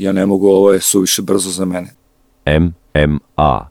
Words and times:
Ja 0.00 0.12
ne 0.12 0.26
mogu, 0.26 0.48
ovo 0.48 0.72
je 0.72 0.80
suviše 0.80 1.22
brzo 1.22 1.50
za 1.50 1.64
mene. 1.64 1.88
MMA. 2.46 3.68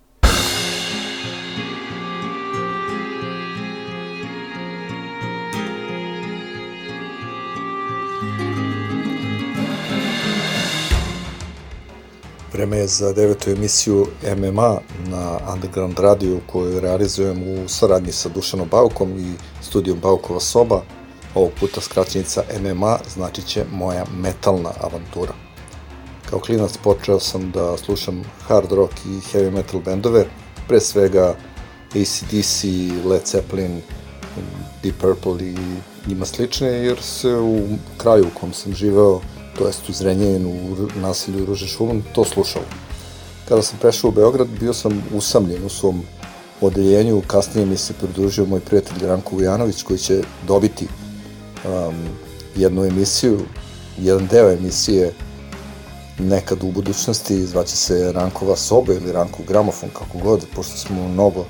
Vreme 12.54 12.78
je 12.78 12.88
za 12.88 13.14
devetu 13.14 13.50
emisiju 13.50 14.06
MMA 14.38 14.78
na 15.08 15.40
Underground 15.54 16.00
radiju 16.00 16.40
koju 16.48 16.80
realizujem 16.80 17.44
u 17.44 17.68
saradnji 17.68 18.12
sa 18.12 18.30
Dušanom 18.30 18.68
Baukom 18.72 19.20
i 19.20 19.34
studijom 19.62 20.00
Baukova 20.00 20.40
soba. 20.40 20.82
Ovog 21.36 21.52
puta 21.60 21.82
skraćenica 21.82 22.44
MMA 22.62 22.98
znači 23.14 23.42
će 23.42 23.66
moja 23.72 24.06
metalna 24.22 24.70
avantura. 24.82 25.49
Kao 26.30 26.40
klinac 26.40 26.78
počeo 26.84 27.20
sam 27.20 27.52
da 27.52 27.78
slušam 27.78 28.24
hard 28.48 28.72
rock 28.72 28.94
i 29.06 29.20
heavy 29.34 29.52
metal 29.52 29.82
bendove, 29.86 30.26
pre 30.68 30.80
svega 30.80 31.36
ACDC, 31.90 32.64
Led 33.06 33.26
Zeppelin, 33.26 33.82
Deep 34.84 34.96
Purple 35.02 35.48
i 35.48 35.56
njima 36.08 36.26
slične, 36.26 36.68
jer 36.68 37.02
se 37.02 37.36
u 37.36 37.68
kraju 37.98 38.26
u 38.28 38.40
kom 38.40 38.54
sam 38.54 38.74
živeo, 38.74 39.22
to 39.58 39.68
jest 39.68 39.90
u 39.90 39.94
Zrenjaninu, 39.94 40.50
u 40.50 41.00
naselju 41.00 41.46
Ruže 41.46 41.68
Šuman, 41.68 42.04
to 42.16 42.26
slušao. 42.26 42.62
Kada 43.48 43.62
sam 43.62 43.80
prešao 43.80 44.08
u 44.10 44.12
Beograd, 44.12 44.48
bio 44.60 44.74
sam 44.74 45.04
usamljen 45.14 45.66
u 45.66 45.70
svom 45.70 46.04
odeljenju, 46.62 47.22
kasnije 47.28 47.66
mi 47.66 47.78
se 47.78 47.94
pridružio 47.94 48.46
moj 48.46 48.60
prijatelj 48.60 49.08
Ranko 49.08 49.36
Vujanović, 49.36 49.84
koji 49.84 50.00
će 50.00 50.22
dobiti 50.48 50.88
um, 51.66 51.96
jednu 52.56 52.86
emisiju, 52.86 53.40
jedan 53.98 54.28
deo 54.28 54.52
emisije 54.52 55.14
nekad 56.20 56.64
u 56.64 56.72
budućnosti, 56.72 57.46
zvaće 57.46 57.76
se 57.76 58.12
Rankova 58.12 58.56
soba 58.56 58.94
ili 58.94 59.12
Rankov 59.12 59.46
gramofon, 59.46 59.90
kako 59.90 60.18
god, 60.18 60.46
pošto 60.56 60.78
smo 60.78 61.08
mnogo 61.08 61.46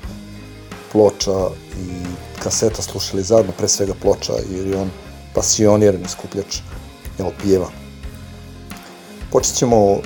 ploča 0.92 1.48
i 1.78 2.04
kaseta 2.42 2.82
slušali 2.82 3.22
zajedno, 3.22 3.52
pre 3.58 3.68
svega 3.68 3.92
ploča, 4.02 4.32
jer 4.50 4.66
je 4.66 4.76
on 4.76 4.90
pasionirani 5.34 6.08
skupljač 6.08 6.58
LP-eva. 7.18 7.68
Počet 9.32 9.54
ćemo 9.54 9.92
uh, 9.92 10.00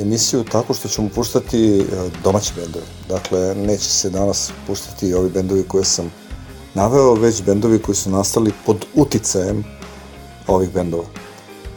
emisiju 0.00 0.44
tako 0.44 0.74
što 0.74 0.88
ćemo 0.88 1.08
puštati 1.14 1.80
uh, 1.80 2.12
domaće 2.24 2.52
bendove. 2.56 2.84
Dakle, 3.08 3.54
neće 3.54 3.90
se 3.90 4.10
danas 4.10 4.50
puštati 4.66 5.14
ovi 5.14 5.30
bendovi 5.30 5.62
koje 5.68 5.84
sam 5.84 6.12
naveo, 6.74 7.14
već 7.14 7.42
bendovi 7.42 7.78
koji 7.78 7.96
su 7.96 8.10
nastali 8.10 8.52
pod 8.66 8.84
uticajem 8.94 9.64
ovih 10.46 10.70
bendova. 10.72 11.04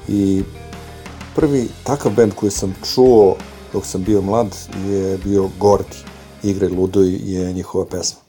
I 0.08 0.44
prvi 1.36 1.68
takav 1.84 2.12
bend 2.16 2.34
koji 2.34 2.52
sam 2.52 2.76
čuo 2.94 3.36
dok 3.74 3.86
sam 3.86 4.04
bio 4.04 4.22
mlad 4.22 4.56
je 4.90 5.18
bio 5.18 5.50
Gordi. 5.60 5.98
Igraj 6.44 6.70
luduj 6.70 7.20
je 7.24 7.54
njihova 7.54 7.86
pesma. 7.86 8.21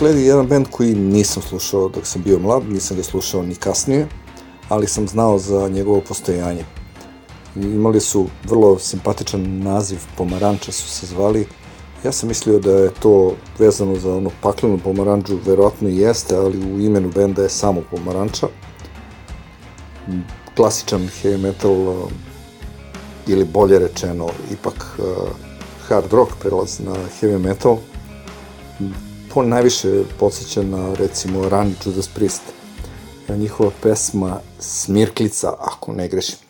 Sledi 0.00 0.26
jedan 0.26 0.46
band 0.46 0.66
koji 0.70 0.94
nisam 0.94 1.42
slušao 1.42 1.88
dok 1.88 2.06
sam 2.06 2.22
bio 2.22 2.38
mlad, 2.38 2.62
nisam 2.68 2.96
ga 2.96 3.02
slušao 3.02 3.42
ni 3.42 3.54
kasnije, 3.54 4.06
ali 4.68 4.86
sam 4.86 5.08
znao 5.08 5.38
za 5.38 5.68
njegovo 5.68 6.00
postojanje. 6.00 6.64
Imali 7.56 8.00
su 8.00 8.26
vrlo 8.44 8.78
simpatičan 8.78 9.58
naziv, 9.62 9.98
Pomaranča 10.16 10.72
su 10.72 10.88
se 10.88 11.06
zvali. 11.06 11.46
Ja 12.04 12.12
sam 12.12 12.28
mislio 12.28 12.58
da 12.58 12.70
je 12.70 12.90
to 13.02 13.34
vezano 13.58 13.96
za 13.96 14.14
onu 14.14 14.30
paklenu 14.42 14.78
pomaranđu, 14.84 15.38
verovatno 15.46 15.88
i 15.88 15.96
jeste, 15.96 16.36
ali 16.36 16.58
u 16.58 16.80
imenu 16.80 17.10
benda 17.14 17.42
je 17.42 17.48
samo 17.48 17.82
Pomaranča. 17.90 18.46
Klasičan 20.56 21.08
heavy 21.22 21.38
metal, 21.38 22.08
ili 23.26 23.44
bolje 23.44 23.78
rečeno, 23.78 24.28
ipak 24.52 24.98
uh, 24.98 25.28
hard 25.88 26.12
rock 26.12 26.32
prelaz 26.40 26.80
na 26.80 26.94
heavy 27.20 27.38
metal. 27.38 27.76
To 29.34 29.42
najviše 29.42 30.02
podsjeća 30.18 30.62
na, 30.62 30.94
recimo, 30.94 31.48
rani 31.48 31.74
Judas 31.84 32.08
Priest. 32.08 32.42
Njihova 33.28 33.70
pesma 33.82 34.40
Smirklica, 34.58 35.54
ako 35.58 35.92
ne 35.92 36.08
grešim. 36.08 36.49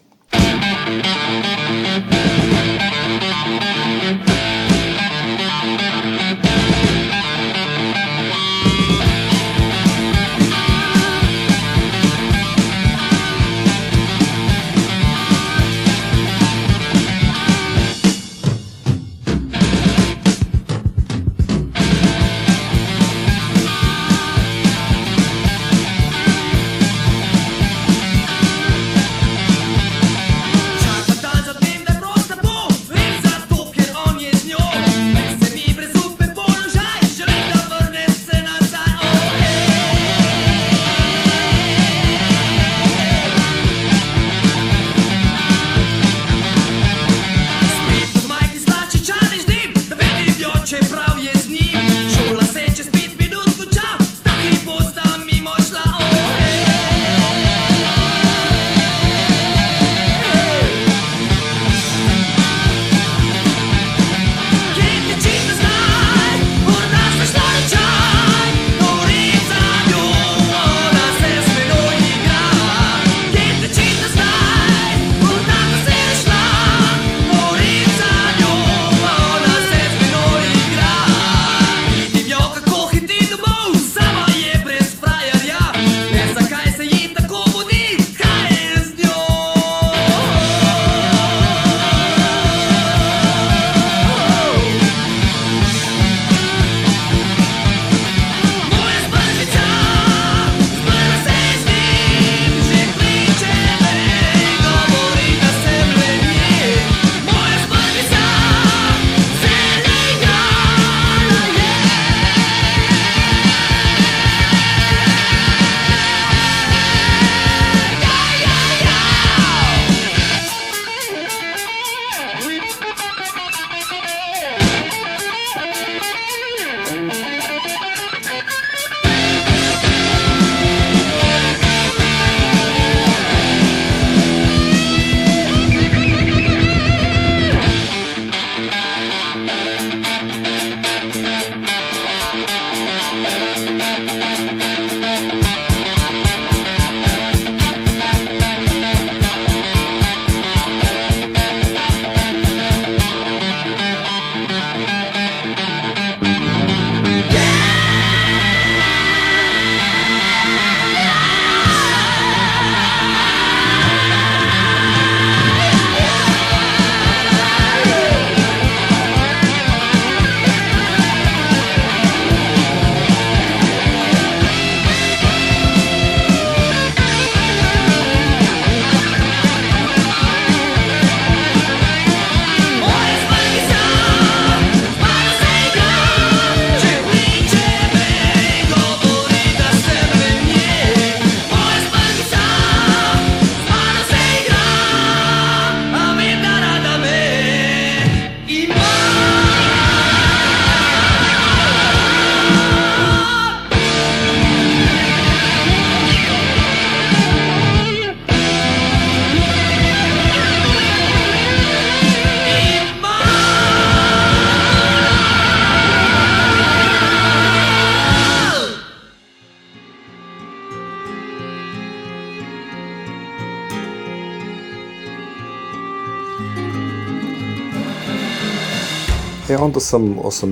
E 229.81 229.83
onda 229.83 230.31
sam 230.33 230.49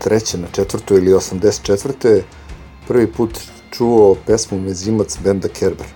83. 0.00 0.36
na 0.36 0.46
četvrtu 0.52 0.94
ili 0.94 1.12
84. 1.12 2.22
prvi 2.88 3.12
put 3.12 3.38
čuo 3.70 4.16
pesmu 4.26 4.60
Mezimac 4.60 5.18
benda 5.24 5.48
Kerber. 5.48 5.86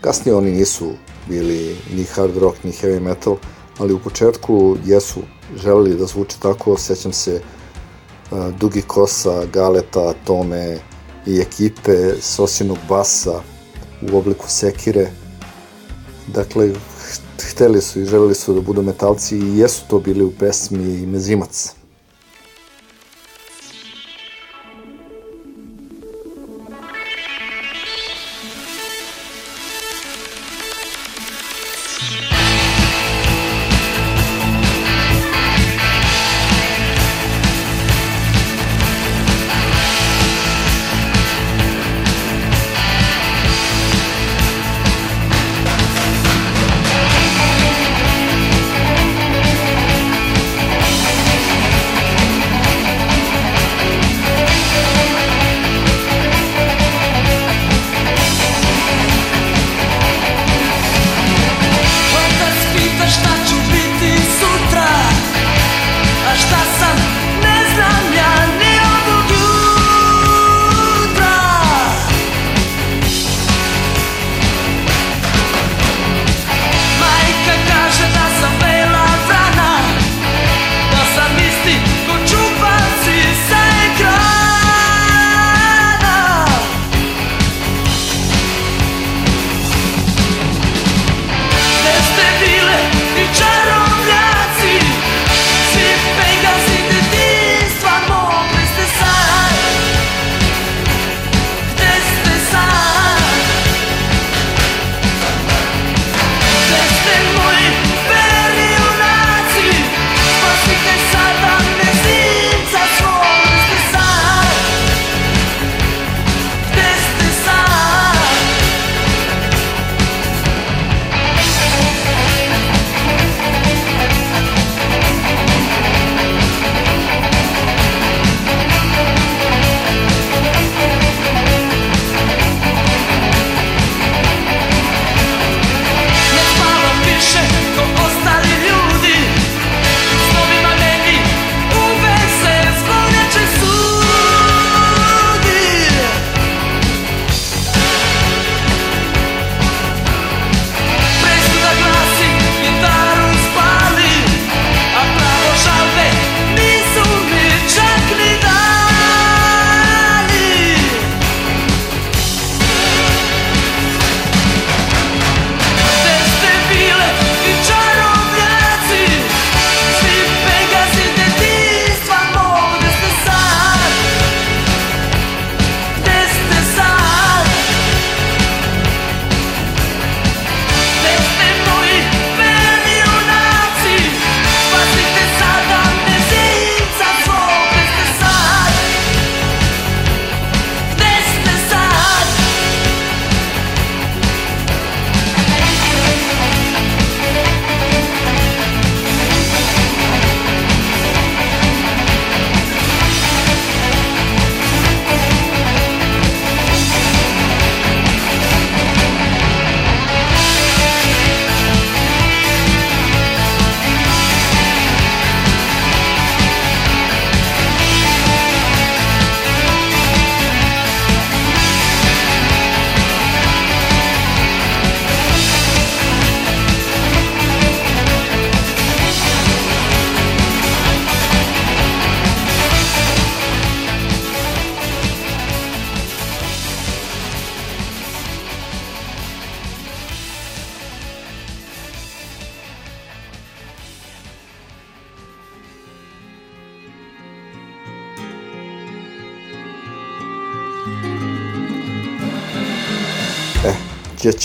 Kasnije 0.00 0.34
oni 0.34 0.50
nisu 0.50 0.92
bili 1.28 1.76
ni 1.94 2.04
hard 2.04 2.36
rock 2.36 2.64
ni 2.64 2.72
heavy 2.72 3.00
metal, 3.00 3.36
ali 3.78 3.92
u 3.92 3.98
početku 3.98 4.76
jesu 4.84 5.20
želeli 5.56 5.96
da 5.96 6.06
zvuče 6.06 6.36
tako, 6.42 6.76
sećam 6.76 7.12
se 7.12 7.40
uh, 8.30 8.54
Dugi 8.60 8.82
Kosa, 8.82 9.44
Galeta, 9.52 10.12
Tome 10.24 10.78
i 11.26 11.40
ekipe 11.40 12.14
Sosinog 12.20 12.78
basa 12.88 13.40
u 14.12 14.16
obliku 14.16 14.44
sekire. 14.48 15.10
Dakle, 16.26 16.72
hteli 17.58 17.80
su 17.80 18.00
i 18.00 18.04
želeli 18.04 18.34
su 18.34 18.54
da 18.54 18.60
budu 18.60 18.82
metalci 18.82 19.36
i 19.38 19.58
jesu 19.58 19.82
to 19.88 19.98
bili 19.98 20.24
u 20.24 20.30
pesmi 20.30 21.06
Mezimac. 21.06 21.77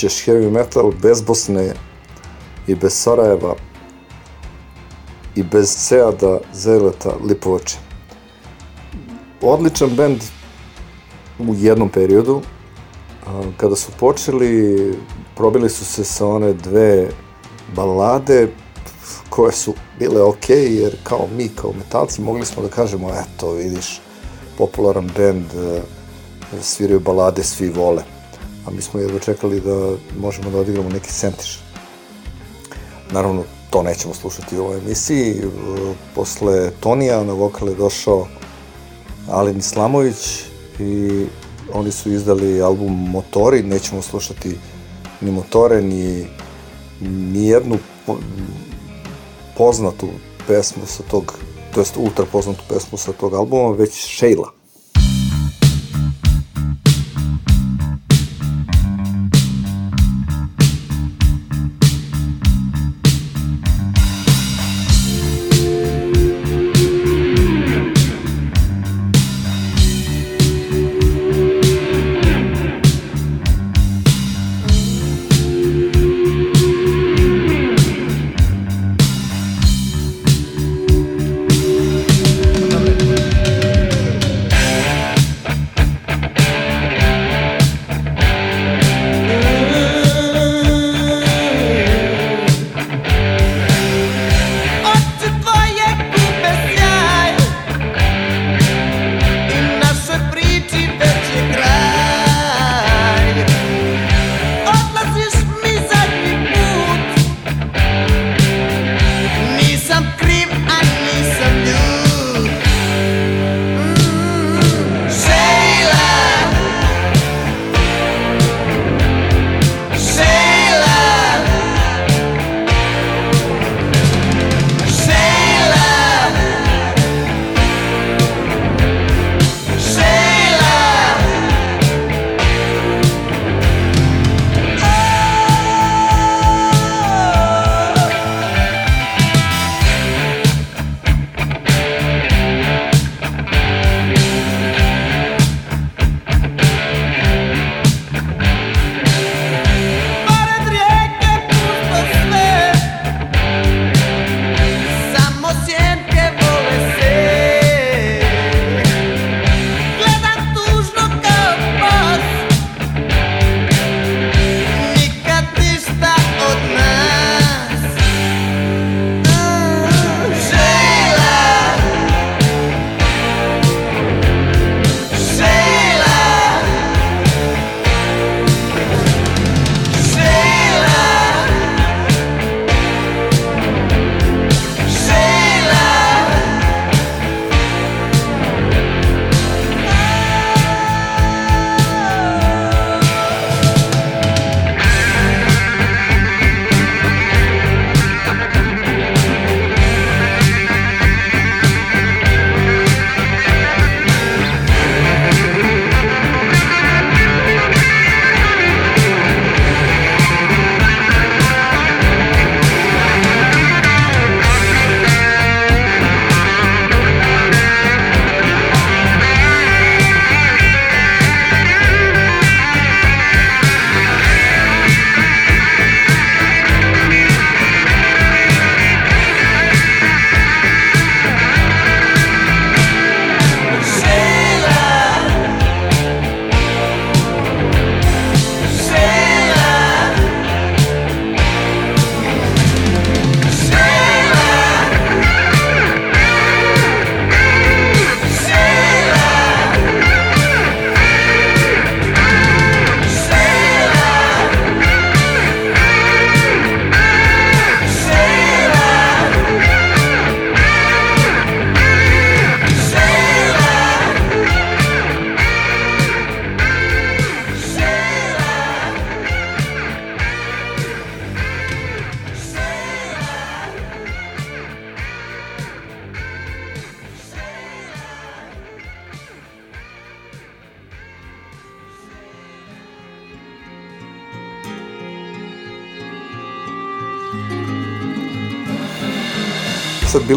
Ćeš 0.03 0.25
heavy 0.25 0.49
metal 0.51 0.91
bez 1.01 1.21
Bosne 1.21 1.73
i 2.67 2.75
bez 2.75 2.93
Sarajeva 2.93 3.55
i 5.35 5.43
bez 5.43 5.69
Seada, 5.77 6.39
Zeleta, 6.53 7.13
Lipovače. 7.23 7.77
Odličan 9.41 9.95
bend 9.95 10.21
u 11.39 11.55
jednom 11.55 11.89
periodu, 11.89 12.41
kada 13.57 13.75
su 13.75 13.91
počeli, 13.99 14.93
probili 15.35 15.69
su 15.69 15.85
se 15.85 16.03
sa 16.03 16.27
one 16.27 16.53
dve 16.53 17.09
balade 17.75 18.47
koje 19.29 19.51
su 19.51 19.73
bile 19.99 20.21
ok, 20.21 20.49
jer 20.49 20.97
kao 21.03 21.27
mi, 21.37 21.49
kao 21.49 21.71
metalci, 21.77 22.21
mogli 22.21 22.45
smo 22.45 22.63
da 22.63 22.69
kažemo, 22.69 23.09
eto, 23.09 23.51
vidiš, 23.51 24.01
popularan 24.57 25.09
bend, 25.15 25.45
sviraju 26.61 26.99
balade, 26.99 27.43
svi 27.43 27.69
vole. 27.69 28.03
A 28.65 28.71
mi 28.71 28.81
smo 28.81 28.99
jedva 28.99 29.19
čekali 29.19 29.61
da 29.61 29.95
možemo 30.19 30.49
da 30.49 30.57
odigramo 30.57 30.89
neki 30.89 31.11
sentiš. 31.11 31.59
Naravno, 33.11 33.43
to 33.69 33.83
nećemo 33.83 34.13
slušati 34.13 34.57
u 34.57 34.63
ovoj 34.63 34.77
emisiji. 34.77 35.31
E, 35.31 35.43
Posle 36.15 36.71
Tonija 36.79 37.23
na 37.23 37.33
vokal 37.33 37.69
je 37.69 37.75
došao 37.75 38.27
Alin 39.29 39.57
Islamović 39.57 40.43
i 40.79 41.25
oni 41.73 41.91
su 41.91 42.11
izdali 42.11 42.61
album 42.61 43.09
Motori, 43.09 43.63
nećemo 43.63 44.01
slušati 44.01 44.57
ni 45.21 45.31
Motore, 45.31 45.81
ni, 45.81 46.27
ni 47.01 47.47
jednu 47.47 47.77
po- 48.05 48.17
poznatu 49.57 50.07
pesmu 50.47 50.85
sa 50.85 51.03
tog, 51.11 51.33
to 51.73 51.79
jest 51.79 51.97
ultra 51.97 52.25
poznatu 52.31 52.63
pesmu 52.69 52.97
sa 52.97 53.13
tog 53.13 53.33
albuma, 53.33 53.75
već 53.75 53.91
Sheila. 54.17 54.51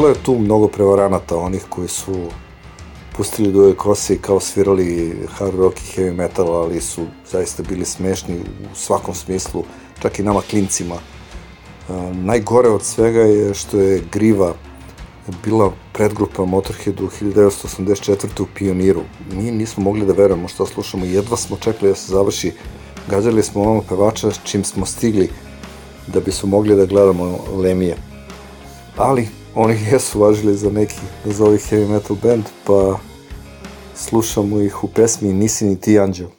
Bilo 0.06 0.14
je 0.14 0.24
tu 0.24 0.38
mnogo 0.38 0.68
prevaranata, 0.68 1.36
onih 1.36 1.64
koji 1.68 1.88
su 1.88 2.14
pustili 3.16 3.52
duve 3.52 3.74
kose 3.74 4.14
i 4.14 4.18
kao 4.18 4.40
svirali 4.40 5.16
hard 5.28 5.54
rock 5.54 5.78
i 5.78 6.00
heavy 6.00 6.14
metal, 6.14 6.54
ali 6.54 6.80
su 6.80 7.06
zaista 7.30 7.62
bili 7.62 7.84
smešni 7.84 8.34
u 8.72 8.74
svakom 8.74 9.14
smislu, 9.14 9.64
čak 10.02 10.18
i 10.18 10.22
nama 10.22 10.40
klincima. 10.50 10.94
A, 11.88 12.12
najgore 12.14 12.68
od 12.68 12.82
svega 12.82 13.20
je 13.20 13.54
što 13.54 13.78
je 13.78 14.02
Griva 14.12 14.54
bila 15.44 15.72
predgrupa 15.92 16.44
Motorhead 16.44 17.00
u 17.00 17.08
1984. 17.08 18.42
u 18.42 18.46
Pioniru. 18.54 19.02
Mi 19.32 19.50
nismo 19.50 19.84
mogli 19.84 20.06
da 20.06 20.12
verujemo 20.12 20.48
što 20.48 20.66
slušamo, 20.66 21.04
jedva 21.04 21.36
smo 21.36 21.56
čekali 21.56 21.90
da 21.90 21.94
se 21.94 22.12
završi. 22.12 22.52
Gađali 23.10 23.42
smo 23.42 23.62
ono 23.62 23.82
pevača 23.82 24.30
čim 24.44 24.64
smo 24.64 24.86
stigli 24.86 25.30
da 26.06 26.20
bi 26.20 26.32
su 26.32 26.46
mogli 26.46 26.76
da 26.76 26.86
gledamo 26.86 27.38
Lemije. 27.56 27.96
Ali 28.96 29.28
oni 29.56 29.78
jesu 29.92 30.20
važili 30.20 30.56
za 30.56 30.70
neki, 30.70 31.00
nazovi 31.24 31.58
heavy 31.58 31.88
metal 31.88 32.16
band, 32.22 32.44
pa 32.66 32.98
slušamo 33.94 34.60
ih 34.60 34.84
u 34.84 34.88
pesmi 34.88 35.32
Nisi 35.32 35.64
ni 35.64 35.80
ti 35.80 35.98
anđeo. 35.98 36.35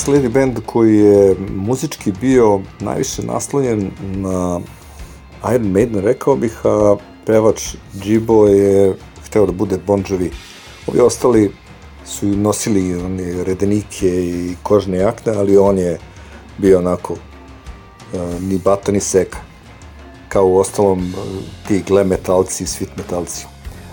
Sledi 0.00 0.28
bend 0.28 0.58
koji 0.66 0.98
je 0.98 1.36
muzički 1.56 2.12
bio 2.20 2.60
najviše 2.80 3.22
naslonjen 3.22 3.90
na 4.02 4.60
Iron 5.54 5.70
Maiden, 5.70 6.00
rekao 6.00 6.36
bih, 6.36 6.60
a 6.64 6.96
pevač 7.26 7.74
Džibo 8.00 8.46
je 8.46 8.94
hteo 9.26 9.46
da 9.46 9.52
bude 9.52 9.78
Bon 9.86 10.04
Jovi. 10.08 10.30
Ovi 10.86 11.00
ostali 11.00 11.52
su 12.04 12.26
nosili 12.26 12.94
one 12.94 13.44
redenike 13.44 14.08
i 14.08 14.56
kožne 14.62 14.98
jakne, 14.98 15.32
ali 15.32 15.56
on 15.56 15.78
je 15.78 15.98
bio 16.58 16.78
onako 16.78 17.14
ni 18.40 18.58
bata 18.58 18.92
ni 18.92 19.00
seka. 19.00 19.38
Kao 20.28 20.46
u 20.46 20.56
ostalom 20.56 21.14
ti 21.68 21.82
gle 21.86 22.04
metalci 22.04 22.64
i 22.64 22.66
svit 22.66 22.96
metalci. 22.96 23.46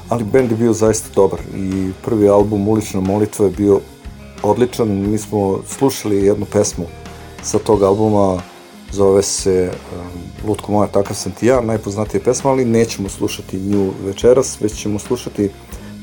Ali 0.09 0.23
bend 0.23 0.51
je 0.51 0.57
bio 0.57 0.73
zaista 0.73 1.09
dobar 1.15 1.39
i 1.55 1.91
prvi 2.05 2.29
album 2.29 2.67
Ulična 2.67 3.01
molitva 3.01 3.45
je 3.45 3.51
bio 3.51 3.79
odličan. 4.43 5.11
Mi 5.11 5.17
smo 5.17 5.59
slušali 5.67 6.25
jednu 6.25 6.45
pesmu 6.45 6.85
sa 7.43 7.59
tog 7.59 7.83
albuma, 7.83 8.41
zove 8.91 9.23
se 9.23 9.71
um, 9.71 10.49
Lutko 10.49 10.71
moja, 10.71 10.87
takav 10.87 11.15
sam 11.15 11.31
ti 11.31 11.47
ja, 11.47 11.61
najpoznatija 11.61 12.21
pesma, 12.25 12.49
ali 12.49 12.65
nećemo 12.65 13.09
slušati 13.09 13.59
nju 13.59 13.91
večeras, 14.05 14.61
već 14.61 14.81
ćemo 14.81 14.99
slušati 14.99 15.49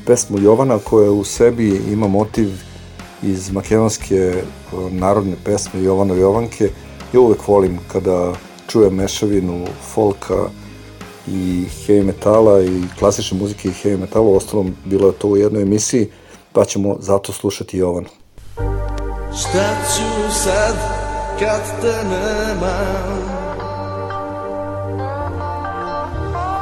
pesmu 0.05 0.39
Jovana 0.39 0.79
koja 0.79 1.11
u 1.11 1.23
sebi 1.23 1.81
ima 1.91 2.07
motiv 2.07 2.49
iz 3.23 3.51
makedonske 3.51 4.43
o, 4.73 4.89
narodne 4.89 5.35
pesme 5.45 5.83
Jovana 5.83 6.13
Jovanke. 6.13 6.69
Ja 7.13 7.19
uvek 7.19 7.47
volim 7.47 7.79
kada 7.91 8.33
čujem 8.67 8.93
mešavinu 8.93 9.65
folka 9.93 10.49
i 11.27 11.65
heavy 11.87 12.03
metala 12.03 12.63
i 12.63 12.81
klasične 12.99 13.37
muzike 13.37 13.67
i 13.67 13.71
heavy 13.71 13.99
metala. 13.99 14.25
U 14.25 14.35
ostalom, 14.35 14.75
bilo 14.85 15.07
je 15.07 15.13
to 15.13 15.27
u 15.27 15.37
jednoj 15.37 15.61
emisiji, 15.61 16.07
pa 16.53 16.65
ćemo 16.65 16.97
zato 16.99 17.33
slušati 17.33 17.77
Jovanu. 17.77 18.07
Šta 19.39 19.67
ću 19.95 20.33
sad 20.43 20.75
kad 21.39 21.81
te 21.81 22.03
nema? 22.03 22.77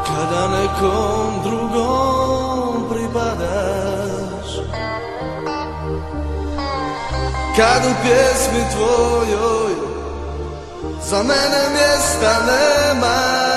Kada 0.06 0.48
nekom 0.48 1.44
drugom 1.44 2.90
pripadaš? 2.90 4.56
Kad 7.58 7.86
u 7.86 7.94
pjesmi 8.04 8.64
tvojoj 8.76 9.74
Za 11.10 11.18
mene 11.18 11.70
mjesta 11.74 12.46
nema 12.46 13.53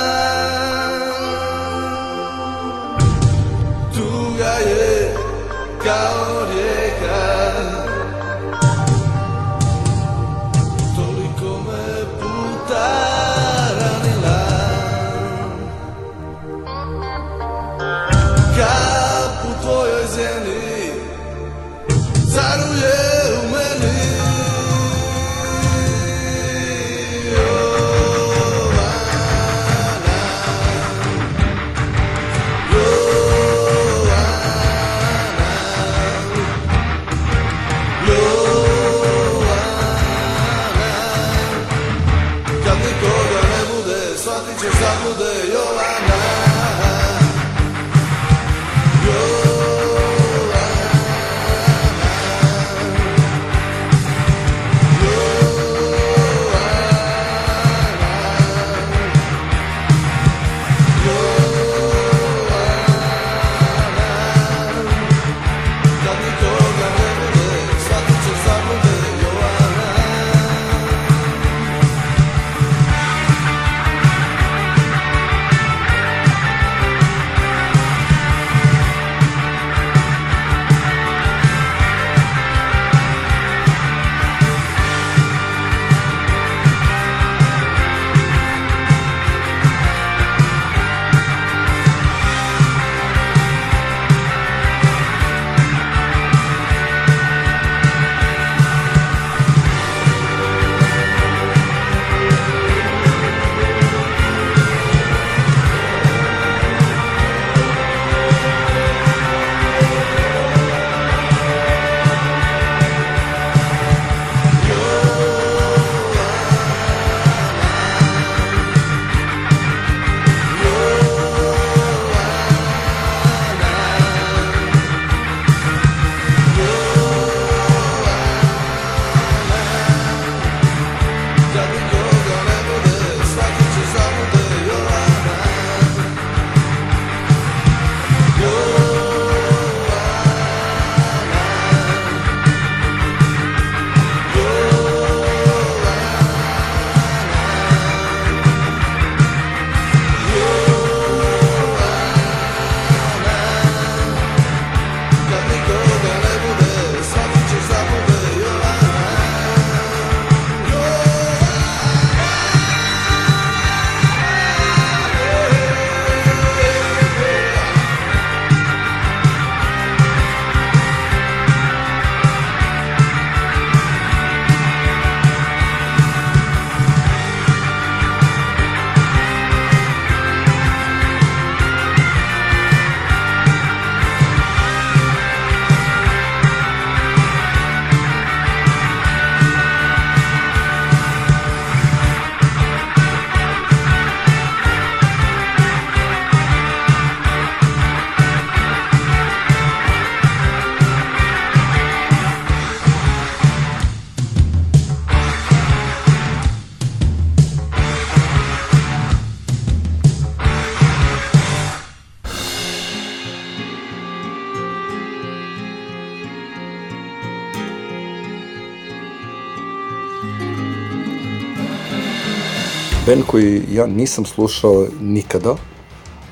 Band 223.07 223.23
koji 223.27 223.63
ja 223.73 223.87
nisam 223.87 224.25
slušao 224.25 224.87
nikada, 225.01 225.57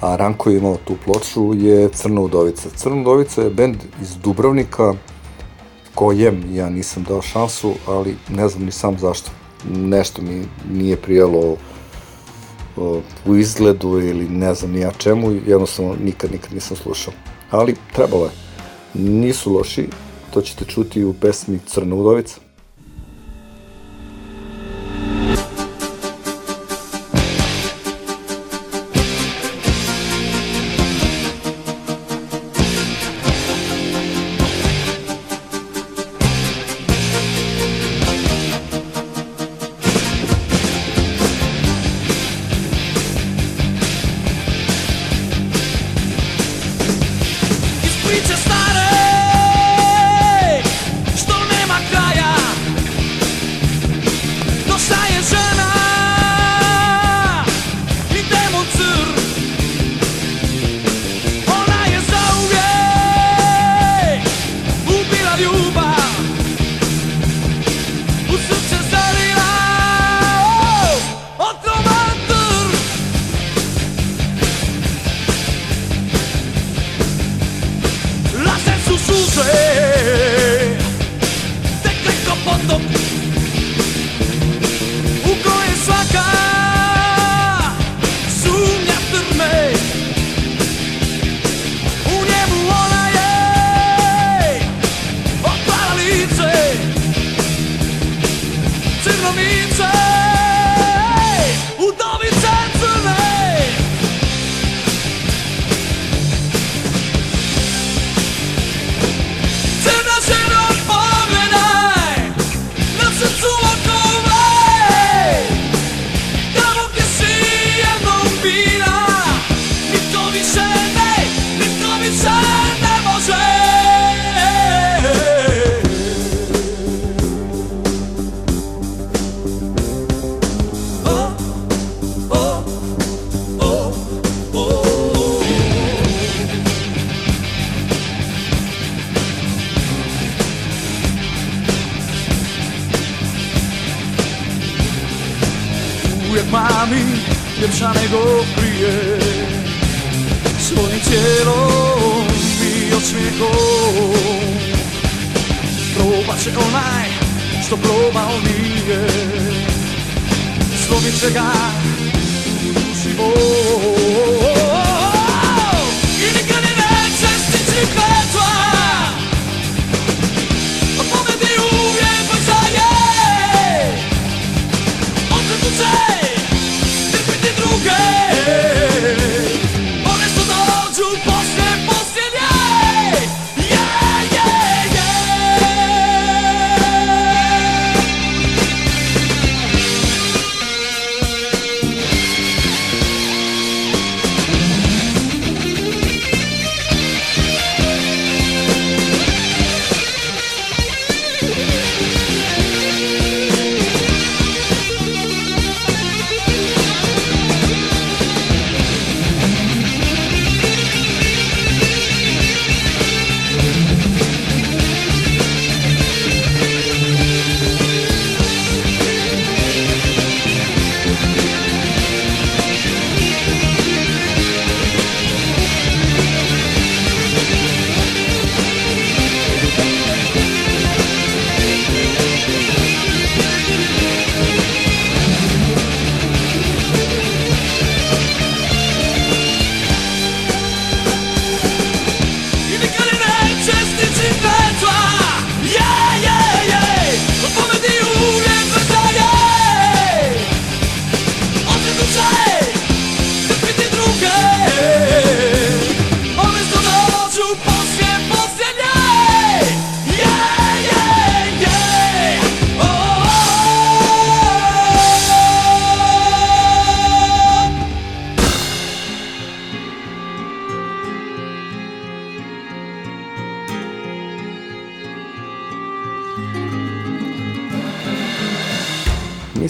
a 0.00 0.16
Ranko 0.16 0.50
je 0.50 0.58
imao 0.58 0.76
tu 0.84 0.96
ploču, 1.04 1.54
je 1.54 1.88
Crna 1.88 2.20
Udovica. 2.20 2.68
Crna 2.76 3.00
Udovica 3.00 3.42
je 3.42 3.50
band 3.50 3.76
iz 4.02 4.16
Dubrovnika, 4.16 4.94
kojem 5.94 6.54
ja 6.54 6.70
nisam 6.70 7.04
dao 7.08 7.22
šansu, 7.22 7.74
ali 7.86 8.16
ne 8.28 8.48
znam 8.48 8.64
ni 8.64 8.72
sam 8.72 8.98
zašto. 8.98 9.30
Nešto 9.70 10.22
mi 10.22 10.46
nije 10.70 10.96
prijelo 10.96 11.56
u 13.26 13.36
izgledu 13.36 14.00
ili 14.00 14.28
ne 14.28 14.54
znam 14.54 14.72
ni 14.72 14.80
ja 14.80 14.90
čemu, 14.98 15.32
jednostavno 15.46 15.96
nikad, 16.04 16.32
nikad 16.32 16.54
nisam 16.54 16.76
slušao. 16.76 17.14
Ali 17.50 17.76
trebalo 17.92 18.24
je. 18.24 18.30
Nisu 18.94 19.52
loši, 19.52 19.88
to 20.30 20.40
ćete 20.40 20.64
čuti 20.64 21.04
u 21.04 21.14
pesmi 21.14 21.58
Crna 21.66 21.94
Udovica. 21.94 22.36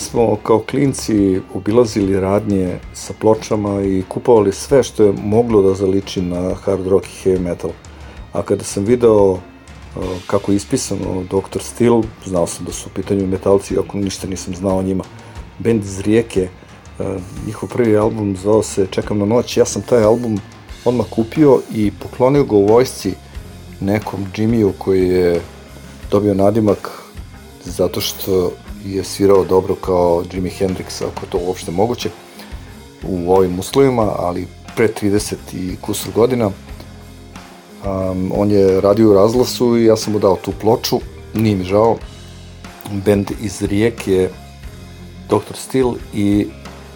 Smo 0.05 0.37
kao 0.43 0.59
klinci 0.59 1.41
obilazili 1.55 2.21
radnje 2.21 2.79
sa 2.93 3.13
pločama 3.21 3.83
i 3.83 4.03
kupovali 4.09 4.53
sve 4.53 4.83
što 4.83 5.05
je 5.05 5.15
moglo 5.23 5.63
da 5.63 5.75
zaliči 5.75 6.23
na 6.23 6.55
hard 6.55 6.87
rock 6.87 7.07
i 7.07 7.29
heavy 7.29 7.41
metal. 7.41 7.71
A 8.33 8.43
kada 8.43 8.65
sam 8.65 8.85
video 8.85 9.31
uh, 9.31 9.39
kako 10.27 10.53
je 10.53 10.57
ispisano 10.57 11.25
Dr. 11.25 11.61
Steel, 11.61 12.03
znao 12.27 12.47
sam 12.47 12.65
da 12.65 12.73
su 12.73 12.89
u 12.89 12.95
pitanju 12.95 13.27
metalci, 13.27 13.79
ako 13.79 13.99
ništa 13.99 14.27
nisam 14.27 14.55
znao 14.55 14.79
o 14.79 14.83
njima. 14.83 15.05
Band 15.59 15.85
iz 15.85 16.01
Rijeke, 16.01 16.49
uh, 16.99 17.07
njihov 17.47 17.69
prvi 17.69 17.97
album 17.97 18.37
zvao 18.37 18.63
se 18.63 18.87
Čekam 18.91 19.19
na 19.19 19.27
noć, 19.27 19.57
ja 19.57 19.65
sam 19.65 19.83
taj 19.83 20.05
album 20.05 20.39
odmah 20.85 21.07
kupio 21.11 21.61
i 21.75 21.91
poklonio 22.03 22.45
ga 22.45 22.57
u 22.57 22.67
vojsci 22.67 23.15
nekom 23.81 24.27
Jimmyu 24.37 24.73
koji 24.79 25.09
je 25.09 25.41
dobio 26.11 26.35
nadimak 26.35 27.03
zato 27.65 28.01
što 28.01 28.53
je 28.85 29.05
svirao 29.05 29.45
dobro 29.45 29.75
kao 29.75 30.25
Jimi 30.33 30.51
Hendrix, 30.51 31.05
ako 31.13 31.27
to 31.27 31.39
uopšte 31.39 31.71
moguće, 31.71 32.11
u 33.09 33.33
ovim 33.33 33.59
uslovima, 33.59 34.13
ali 34.19 34.47
pre 34.77 34.89
30 35.03 35.35
i 35.53 35.77
kusur 35.81 36.13
godina. 36.15 36.47
Um, 36.47 38.33
on 38.37 38.51
je 38.51 38.81
radio 38.81 39.11
u 39.11 39.15
Razlasu 39.15 39.77
i 39.77 39.85
ja 39.85 39.97
sam 39.97 40.13
mu 40.13 40.19
dao 40.19 40.37
tu 40.37 40.53
ploču, 40.61 41.01
nije 41.35 41.57
mi 41.57 41.65
žao. 41.65 41.97
Band 43.07 43.31
iz 43.43 43.63
Rijeke 43.63 44.13
je 44.13 44.31
Dr. 45.29 45.55
Steel 45.55 45.95
i 46.15 46.47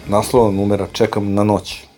naslova 0.07 0.51
numera 0.51 0.87
Čekam 0.91 1.33
na 1.33 1.43
noć. 1.43 1.88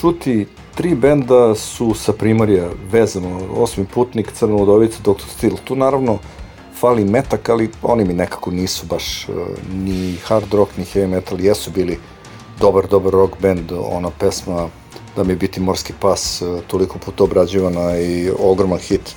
Čuti, 0.00 0.46
tri 0.74 0.94
benda 0.94 1.54
su 1.54 1.94
sa 1.94 2.12
Primorja 2.12 2.68
vezano, 2.92 3.40
Osmi 3.56 3.84
putnik, 3.94 4.32
Crna 4.32 4.54
Ludovica, 4.54 4.98
Dr. 5.04 5.24
Steel. 5.36 5.56
Tu 5.64 5.76
naravno 5.76 6.18
fali 6.80 7.04
metak, 7.04 7.48
ali 7.48 7.70
oni 7.82 8.04
mi 8.04 8.14
nekako 8.14 8.50
nisu 8.50 8.86
baš 8.86 9.28
uh, 9.28 9.34
ni 9.74 10.16
hard 10.24 10.54
rock, 10.54 10.76
ni 10.76 10.84
heavy 10.84 11.06
metal, 11.06 11.40
jesu 11.40 11.70
bili 11.70 11.98
dobar, 12.60 12.86
dobar 12.88 13.12
rock 13.12 13.34
band, 13.42 13.72
ona 13.72 14.10
pesma 14.10 14.68
da 15.16 15.24
mi 15.24 15.36
biti 15.36 15.60
morski 15.60 15.92
pas, 16.00 16.42
uh, 16.42 16.60
toliko 16.66 16.98
puta 16.98 17.24
obrađivana 17.24 17.98
i 17.98 18.30
ogroman 18.38 18.78
hit. 18.78 19.14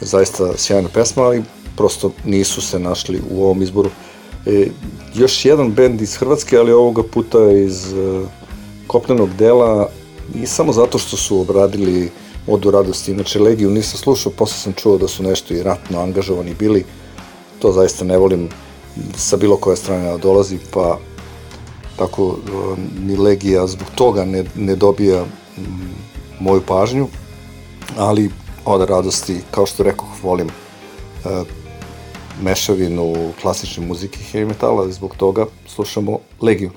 Zaista 0.00 0.56
sjajna 0.56 0.88
pesma, 0.88 1.22
ali 1.22 1.44
prosto 1.76 2.10
nisu 2.24 2.60
se 2.60 2.78
našli 2.78 3.22
u 3.30 3.44
ovom 3.44 3.62
izboru. 3.62 3.90
E, 4.46 4.66
još 5.14 5.44
jedan 5.44 5.72
bend 5.72 6.00
iz 6.00 6.16
Hrvatske, 6.16 6.58
ali 6.58 6.72
ovoga 6.72 7.02
puta 7.02 7.50
iz 7.50 7.92
uh, 7.92 8.28
kopnenog 8.86 9.30
dela 9.36 9.88
i 10.34 10.46
samo 10.46 10.72
zato 10.72 10.98
što 10.98 11.16
su 11.16 11.40
obradili 11.40 12.10
Odu 12.46 12.70
radosti. 12.70 13.12
Inače, 13.12 13.40
Legiju 13.40 13.70
nisam 13.70 13.98
slušao, 13.98 14.32
posle 14.32 14.56
sam 14.56 14.72
čuo 14.72 14.98
da 14.98 15.08
su 15.08 15.22
nešto 15.22 15.54
i 15.54 15.62
ratno 15.62 16.00
angažovani 16.00 16.54
bili. 16.54 16.84
To 17.58 17.72
zaista 17.72 18.04
ne 18.04 18.18
volim 18.18 18.48
sa 19.16 19.36
bilo 19.36 19.56
koje 19.56 19.76
strane 19.76 20.10
da 20.10 20.16
dolazi, 20.16 20.58
pa 20.72 20.98
tako 21.96 22.24
uh, 22.24 22.38
ni 23.00 23.16
Legija 23.16 23.66
zbog 23.66 23.88
toga 23.94 24.24
ne, 24.24 24.44
ne 24.54 24.76
dobija 24.76 25.24
mm, 25.24 25.62
moju 26.40 26.62
pažnju, 26.66 27.08
ali 27.96 28.30
Oda 28.64 28.84
radosti, 28.84 29.40
kao 29.50 29.66
što 29.66 29.82
rekao, 29.82 30.06
volim 30.22 30.46
uh, 30.46 31.46
mešavinu 32.42 33.32
klasične 33.42 33.86
muzike 33.86 34.18
i 34.20 34.32
heavy 34.32 34.48
metala, 34.48 34.88
zbog 34.90 35.16
toga 35.16 35.46
slušamo 35.66 36.18
Legiju. 36.40 36.70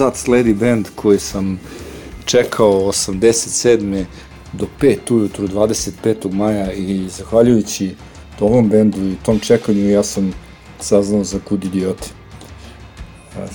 Sad 0.00 0.16
sledi 0.16 0.54
band 0.54 0.88
koji 0.94 1.18
sam 1.18 1.60
čekao 2.24 2.70
87. 2.70 4.04
do 4.52 4.66
5 4.80 5.14
ujutru 5.14 5.48
25. 5.48 6.32
maja 6.32 6.72
i 6.72 7.08
zahvaljujući 7.08 7.94
ovom 8.40 8.68
bendu 8.68 8.98
i 8.98 9.16
tom 9.22 9.38
čekanju 9.38 9.90
ja 9.90 10.02
sam 10.02 10.32
saznao 10.78 11.24
za 11.24 11.38
Kud 11.48 11.64
idiote. 11.64 12.08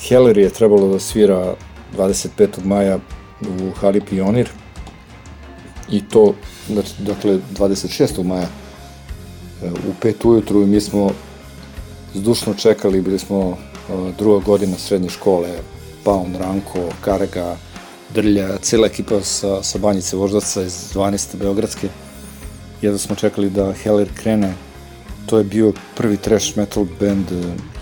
Heller 0.10 0.38
je 0.38 0.50
trebalo 0.50 0.88
da 0.88 1.00
svira 1.00 1.56
25. 1.98 2.48
maja 2.64 3.00
u 3.42 3.72
Hali 3.80 4.02
Pionir 4.02 4.50
i 5.90 6.02
to, 6.10 6.36
dakle, 7.00 7.40
26. 7.58 8.24
maja 8.24 8.48
e, 9.64 9.70
u 9.72 9.94
5 10.04 10.28
ujutru 10.28 10.62
i 10.62 10.66
mi 10.66 10.82
smo 10.82 11.10
zdušno 12.14 12.54
čekali, 12.54 13.02
bili 13.02 13.20
smo 13.20 13.50
e, 13.50 14.12
druga 14.18 14.46
godina 14.46 14.78
srednje 14.78 15.10
škole, 15.10 15.50
Paun, 16.06 16.36
Ranko, 16.38 16.90
Karega, 17.02 17.58
Drlja, 18.14 18.58
cela 18.62 18.88
ekipa 18.88 19.18
sa, 19.26 19.64
sa 19.64 19.80
Banjice 19.82 20.16
Voždaca 20.16 20.62
iz 20.62 20.76
12. 20.94 21.38
Beogradske. 21.42 21.90
Jedno 22.82 22.98
smo 22.98 23.16
čekali 23.16 23.50
da 23.50 23.74
Heller 23.74 24.10
krene. 24.16 24.54
To 25.26 25.38
je 25.38 25.44
bio 25.44 25.74
prvi 25.98 26.18
trash 26.18 26.58
metal 26.58 26.86
band 27.00 27.32
e, 27.32 27.42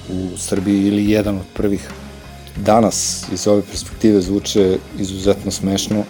u 0.09 0.37
Srbiji 0.37 0.87
ili 0.87 1.09
jedan 1.11 1.37
od 1.37 1.45
prvih. 1.53 1.89
Danas 2.55 3.25
iz 3.33 3.47
ove 3.47 3.61
perspektive 3.61 4.21
zvuče 4.21 4.77
izuzetno 4.99 5.51
smešno, 5.51 6.03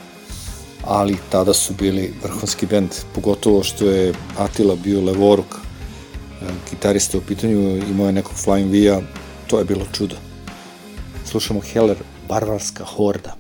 ali 0.84 1.18
tada 1.30 1.54
su 1.54 1.74
bili 1.74 2.14
vrhunski 2.24 2.66
band, 2.66 2.90
pogotovo 3.16 3.64
što 3.64 3.86
je 3.90 4.14
Atila 4.38 4.76
bio 4.76 5.02
levoruk, 5.02 5.56
e, 5.56 6.46
gitarista 6.70 7.18
u 7.18 7.22
pitanju, 7.22 7.78
imao 7.90 8.06
je 8.06 8.14
nekog 8.14 8.34
Flying 8.46 8.72
V-a, 8.72 9.02
to 9.48 9.60
je 9.60 9.66
bilo 9.66 9.86
čudo 9.94 10.23
slušamo 11.34 11.62
Heller, 11.74 11.98
Barbarska 12.30 12.84
horda. 12.86 13.36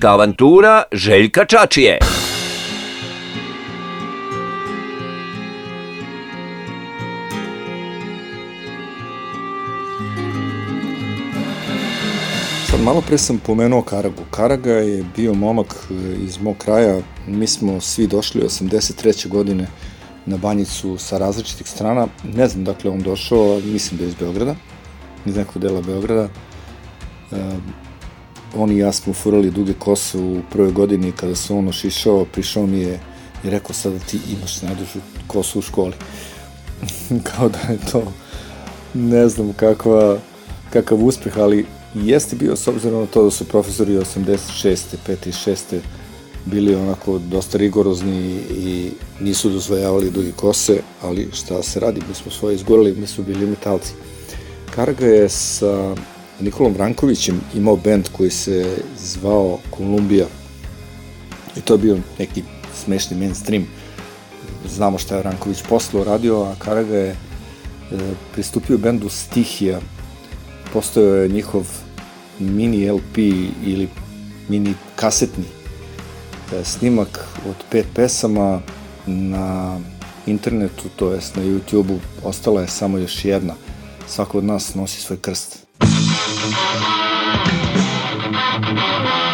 Muzička 0.00 0.12
avantura 0.12 0.82
Željka 0.92 1.44
Čačije. 1.44 1.98
Sad 12.66 12.80
malo 12.80 13.00
pre 13.00 13.18
sam 13.18 13.38
pomenuo 13.38 13.82
Karagu. 13.82 14.22
Karaga 14.30 14.72
je 14.72 15.04
bio 15.16 15.34
momak 15.34 15.66
e, 15.90 15.94
iz 16.24 16.40
mog 16.40 16.56
kraja. 16.58 17.00
Mi 17.26 17.46
smo 17.46 17.80
svi 17.80 18.06
došli 18.06 18.42
83. 18.42 19.28
godine 19.28 19.66
na 20.26 20.36
banjicu 20.36 20.98
sa 20.98 21.18
različitih 21.18 21.68
strana. 21.68 22.06
Ne 22.36 22.48
znam 22.48 22.64
dakle 22.64 22.90
on 22.90 23.02
došao, 23.02 23.60
mislim 23.64 23.98
da 23.98 24.04
je 24.04 24.08
iz 24.08 24.14
Beograda, 24.14 24.54
iz 25.26 25.36
nekog 25.36 25.62
dela 25.62 25.82
Beograda. 25.82 26.28
On 28.56 28.70
i 28.70 28.78
ja 28.78 28.92
smo 28.92 29.12
furali 29.12 29.50
duge 29.50 29.72
kose 29.72 30.18
u 30.18 30.40
prvoj 30.50 30.72
godini 30.72 31.12
kada 31.12 31.34
se 31.34 31.52
on 31.52 31.68
ošišao, 31.68 32.24
prišao 32.24 32.66
mi 32.66 32.78
je 32.78 33.00
i 33.44 33.50
rekao 33.50 33.74
sada 33.74 33.98
ti 33.98 34.18
imaš 34.38 34.62
najdužu 34.62 34.98
kosu 35.26 35.58
u 35.58 35.62
školi. 35.62 35.92
Kao 37.36 37.48
da 37.48 37.58
je 37.58 37.78
to 37.92 38.12
ne 38.94 39.28
znam 39.28 39.52
kakva, 39.52 40.18
kakav 40.72 41.04
uspeh, 41.04 41.38
ali 41.38 41.66
jeste 41.94 42.36
bio 42.36 42.56
s 42.56 42.68
obzirom 42.68 43.00
na 43.00 43.06
to 43.06 43.24
da 43.24 43.30
su 43.30 43.44
profesori 43.44 43.92
86. 43.92 44.76
5. 45.06 45.28
i 45.28 45.32
6. 45.32 45.78
bili 46.46 46.74
onako 46.74 47.18
dosta 47.18 47.58
rigorozni 47.58 48.40
i 48.50 48.90
nisu 49.20 49.50
dozvojavali 49.50 50.10
duge 50.10 50.32
kose, 50.32 50.80
ali 51.02 51.28
šta 51.32 51.62
se 51.62 51.80
radi, 51.80 52.00
mi 52.08 52.14
smo 52.14 52.30
svoje 52.30 52.54
izgorali, 52.54 52.94
mi 52.94 53.06
smo 53.06 53.24
bili 53.24 53.46
metalci. 53.46 53.92
Karaga 54.74 55.06
je 55.06 55.28
sa 55.28 55.94
Nikolom 56.40 56.72
Vrankovićem 56.72 57.40
imao 57.54 57.76
bend 57.76 58.08
koji 58.12 58.30
se 58.30 58.76
zvao 58.98 59.58
Kolumbija 59.70 60.26
i 61.56 61.60
to 61.60 61.74
je 61.74 61.78
bio 61.78 61.98
neki 62.18 62.42
smešni 62.84 63.16
mainstream. 63.16 63.66
Znamo 64.68 64.98
šta 64.98 65.14
je 65.14 65.20
Vranković 65.20 65.62
posle 65.68 66.04
radio, 66.04 66.42
a 66.42 66.54
Karaga 66.58 66.96
je 66.96 67.10
e, 67.10 67.16
pristupio 68.32 68.78
bendu 68.78 69.08
Stihija. 69.08 69.80
Postojao 70.72 71.16
je 71.16 71.28
njihov 71.28 71.66
mini 72.38 72.90
LP 72.90 73.18
ili 73.64 73.88
mini 74.48 74.74
kasetni 74.96 75.44
e, 76.52 76.64
snimak 76.64 77.26
od 77.48 77.56
pet 77.70 77.86
pesama 77.94 78.60
na 79.06 79.80
internetu, 80.26 80.88
to 80.96 81.12
jest 81.12 81.36
na 81.36 81.42
YouTube-u, 81.42 81.98
ostala 82.24 82.60
je 82.60 82.68
samo 82.68 82.98
još 82.98 83.24
jedna. 83.24 83.54
Svako 84.08 84.38
od 84.38 84.44
nas 84.44 84.74
nosi 84.74 85.00
svoj 85.00 85.18
krst. 85.18 85.59
Thank 86.42 86.54
you. 89.24 89.29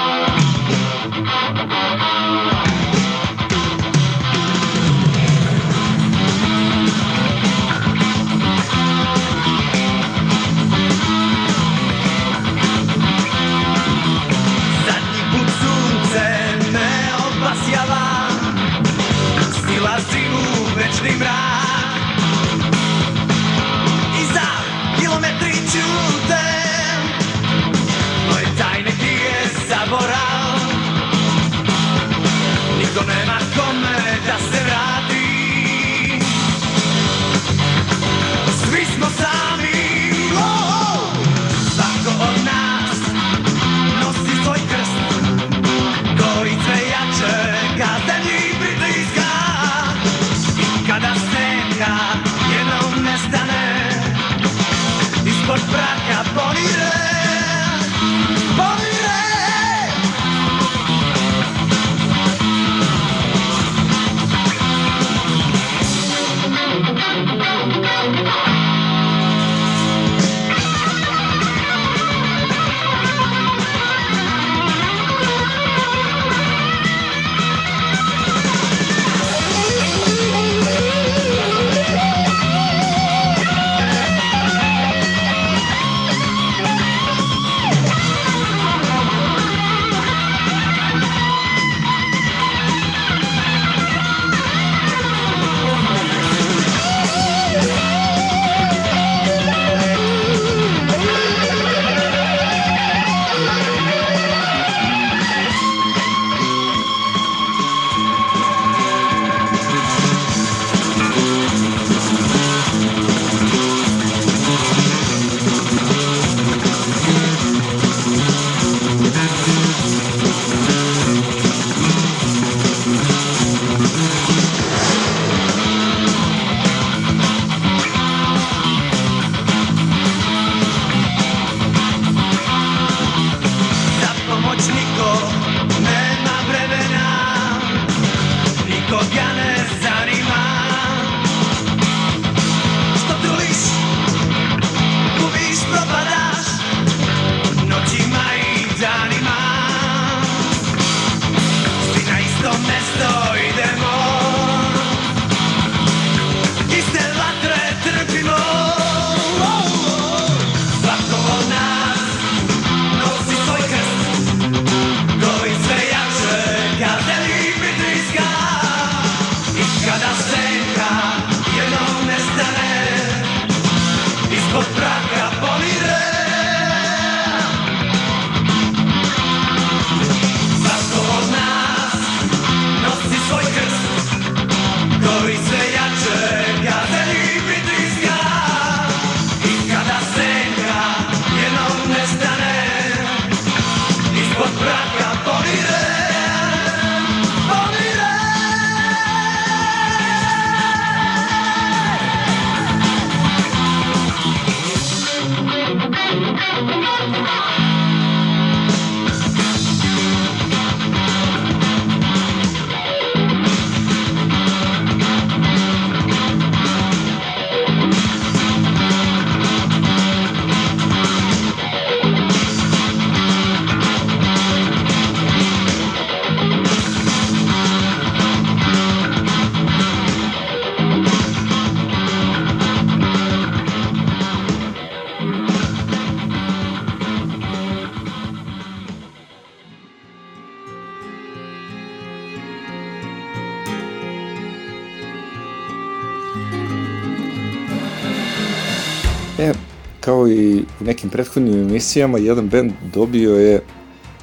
Kao 250.17 250.29
i 250.29 250.65
u 250.81 250.85
nekim 250.85 251.11
prethodnim 251.11 251.61
emisijama, 251.61 252.19
jedan 252.19 252.49
band 252.49 252.73
dobio 252.95 253.35
je 253.35 253.63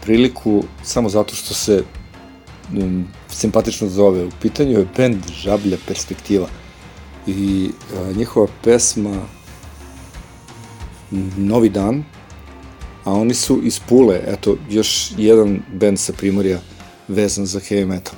priliku 0.01 0.63
samo 0.83 1.09
zato 1.09 1.35
što 1.35 1.53
se 1.53 1.83
um, 2.77 3.05
simpatično 3.29 3.89
zove. 3.89 4.25
U 4.25 4.29
pitanju 4.41 4.79
je 4.79 4.87
band 4.97 5.17
Žablja 5.31 5.77
Perspektiva. 5.87 6.47
I 7.27 7.69
a, 7.95 8.11
njihova 8.17 8.47
pesma 8.63 9.21
Novi 11.37 11.69
dan, 11.69 12.03
a 13.03 13.13
oni 13.13 13.33
su 13.33 13.59
iz 13.63 13.79
Pule, 13.79 14.21
eto, 14.27 14.57
još 14.69 15.11
jedan 15.17 15.59
band 15.73 15.99
sa 15.99 16.13
Primorja 16.13 16.59
vezan 17.07 17.45
za 17.45 17.59
heavy 17.59 17.85
metal. 17.85 18.15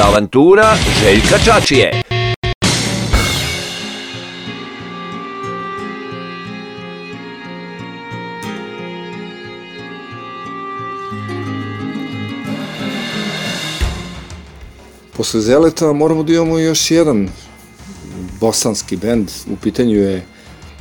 Sportska 0.00 0.08
avantura 0.08 0.74
Željka 1.02 1.38
Čačije. 1.44 2.02
Posle 15.16 15.40
Zeleta 15.40 15.92
moramo 15.92 16.22
da 16.22 16.32
imamo 16.32 16.58
još 16.58 16.90
jedan 16.90 17.28
bosanski 18.40 18.96
bend. 18.96 19.30
U 19.52 19.56
pitanju 19.56 19.96
je 19.96 20.26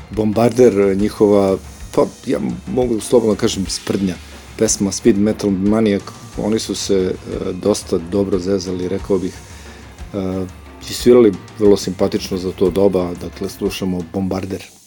Bombarder, 0.09 0.97
njihova, 0.97 1.57
pa 1.95 2.05
ja 2.25 2.39
mogu 2.67 2.99
slobodno 2.99 3.35
da 3.35 3.39
kažem, 3.39 3.65
sprdnja. 3.67 4.15
Pesma 4.57 4.91
Speed 4.91 5.17
Metal 5.17 5.49
Maniac 5.49 6.01
oni 6.43 6.59
su 6.59 6.75
se 6.75 6.95
e, 6.95 7.13
dosta 7.53 7.97
dobro 7.97 8.39
zezali, 8.39 8.87
rekao 8.87 9.17
bih, 9.19 9.33
e, 10.13 10.45
i 10.89 10.93
svirali 10.93 11.33
vrlo 11.59 11.77
simpatično 11.77 12.37
za 12.37 12.51
to 12.51 12.69
doba, 12.69 13.11
dakle 13.21 13.49
slušamo 13.49 14.01
Bombarder. 14.13 14.78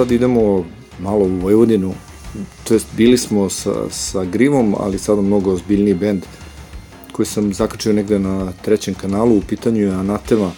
sad 0.00 0.12
idemo 0.12 0.64
malo 0.98 1.24
u 1.24 1.28
Vojvodinu, 1.28 1.94
to 2.64 2.74
jest 2.74 2.86
bili 2.96 3.18
smo 3.18 3.50
sa, 3.50 3.70
sa 3.90 4.24
Grivom, 4.24 4.74
ali 4.78 4.98
sada 4.98 5.22
mnogo 5.22 5.52
ozbiljniji 5.52 5.94
bend 5.94 6.22
koji 7.12 7.26
sam 7.26 7.52
zakačio 7.54 7.92
negde 7.92 8.18
na 8.18 8.52
trećem 8.64 8.94
kanalu, 8.94 9.36
u 9.36 9.42
pitanju 9.48 9.80
je 9.80 9.90
Anatema, 9.90 10.52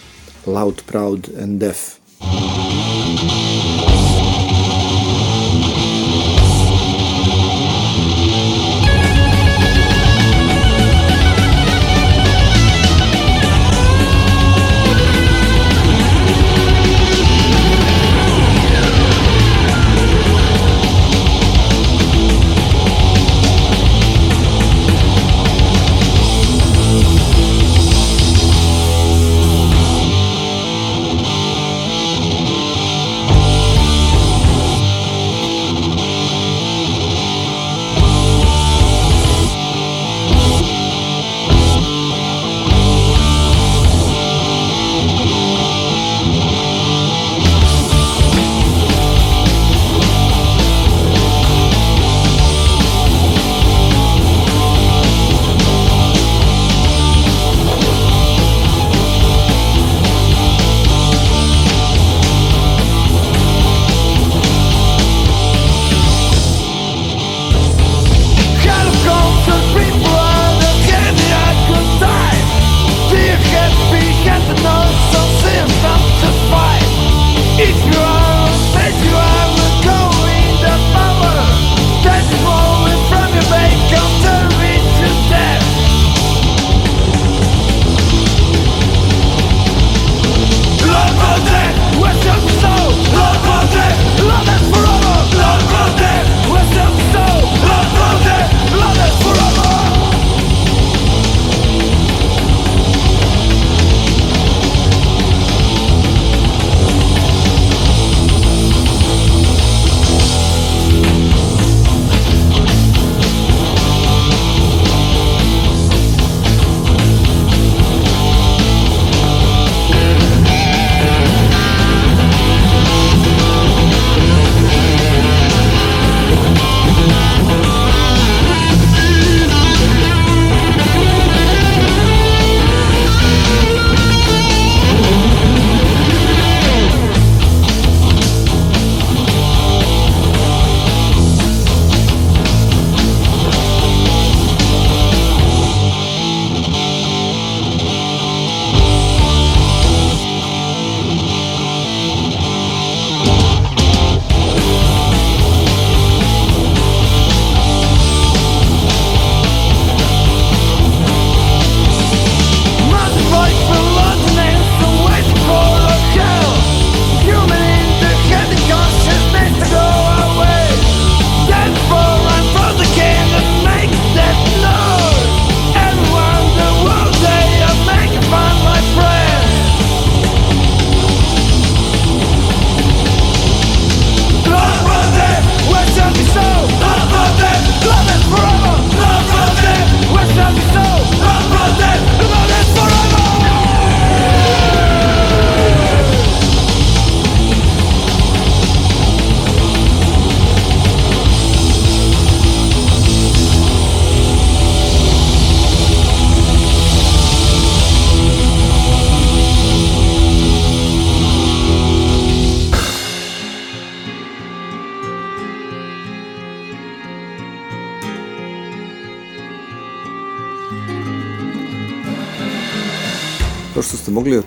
Loud, 0.45 0.81
Proud 0.87 1.29
and 1.41 1.59
Deaf. 1.59 1.77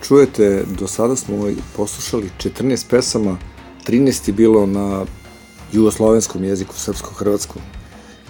Čujete, 0.08 0.64
do 0.78 0.86
sada 0.86 1.16
smo 1.16 1.36
ovaj 1.36 1.54
poslušali 1.76 2.30
14 2.38 2.88
pesama, 2.90 3.38
13 3.86 4.28
je 4.28 4.32
bilo 4.32 4.66
na 4.66 5.04
jugoslovenskom 5.72 6.44
jeziku, 6.44 6.74
srpsko-hrvatskom, 6.74 7.62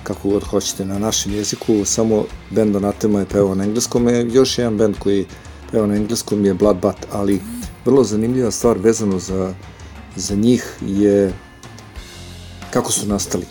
kako 0.02 0.28
god 0.28 0.44
hoćete, 0.44 0.84
na 0.84 0.98
našem 0.98 1.34
jeziku, 1.34 1.84
samo 1.84 2.24
band 2.50 2.76
Anatema 2.76 3.20
je 3.20 3.26
pevao 3.26 3.54
na 3.54 3.64
engleskom, 3.64 4.08
je 4.08 4.28
još 4.32 4.58
jedan 4.58 4.76
band 4.76 4.98
koji 4.98 5.26
peva 5.72 5.86
na 5.86 5.96
engleskom 5.96 6.44
je 6.44 6.54
Bloodbath, 6.54 7.06
ali 7.12 7.40
vrlo 7.84 8.04
zanimljiva 8.04 8.50
stvar 8.50 8.78
vezano 8.78 9.18
za, 9.18 9.54
za 10.16 10.34
njih 10.34 10.78
je 10.86 11.32
kako 12.70 12.92
su 12.92 13.06
nastali. 13.06 13.44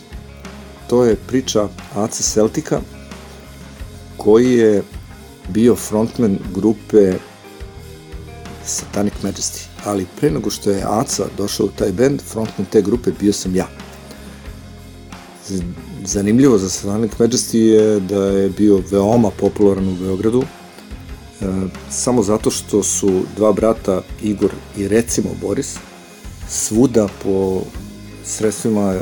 To 0.88 1.04
je 1.04 1.16
priča 1.16 1.68
Ace 1.94 2.22
Celtica, 2.22 2.80
koji 4.16 4.52
je 4.52 4.82
bio 5.48 5.76
frontman 5.76 6.38
grupe 6.54 7.14
Satanic 8.76 9.14
Majesty. 9.22 9.66
Ali 9.84 10.06
pre 10.20 10.30
nego 10.30 10.50
što 10.50 10.70
je 10.70 10.84
Aca 10.86 11.26
došao 11.36 11.66
u 11.66 11.70
taj 11.78 11.92
band, 11.92 12.22
frontman 12.22 12.66
te 12.72 12.82
grupe 12.82 13.10
bio 13.20 13.32
sam 13.32 13.56
ja. 13.56 13.68
Zanimljivo 16.04 16.58
za 16.58 16.68
Satanic 16.68 17.12
Majesty 17.18 17.56
je 17.56 18.00
da 18.00 18.24
je 18.24 18.50
bio 18.50 18.82
veoma 18.90 19.30
popularan 19.30 19.88
u 19.88 19.94
Beogradu, 19.94 20.42
e, 20.42 21.44
samo 21.90 22.22
zato 22.22 22.50
što 22.50 22.82
su 22.82 23.22
dva 23.36 23.52
brata, 23.52 24.02
Igor 24.22 24.50
i 24.76 24.88
recimo 24.88 25.30
Boris, 25.42 25.76
svuda 26.48 27.08
po 27.22 27.62
sredstvima 28.24 28.94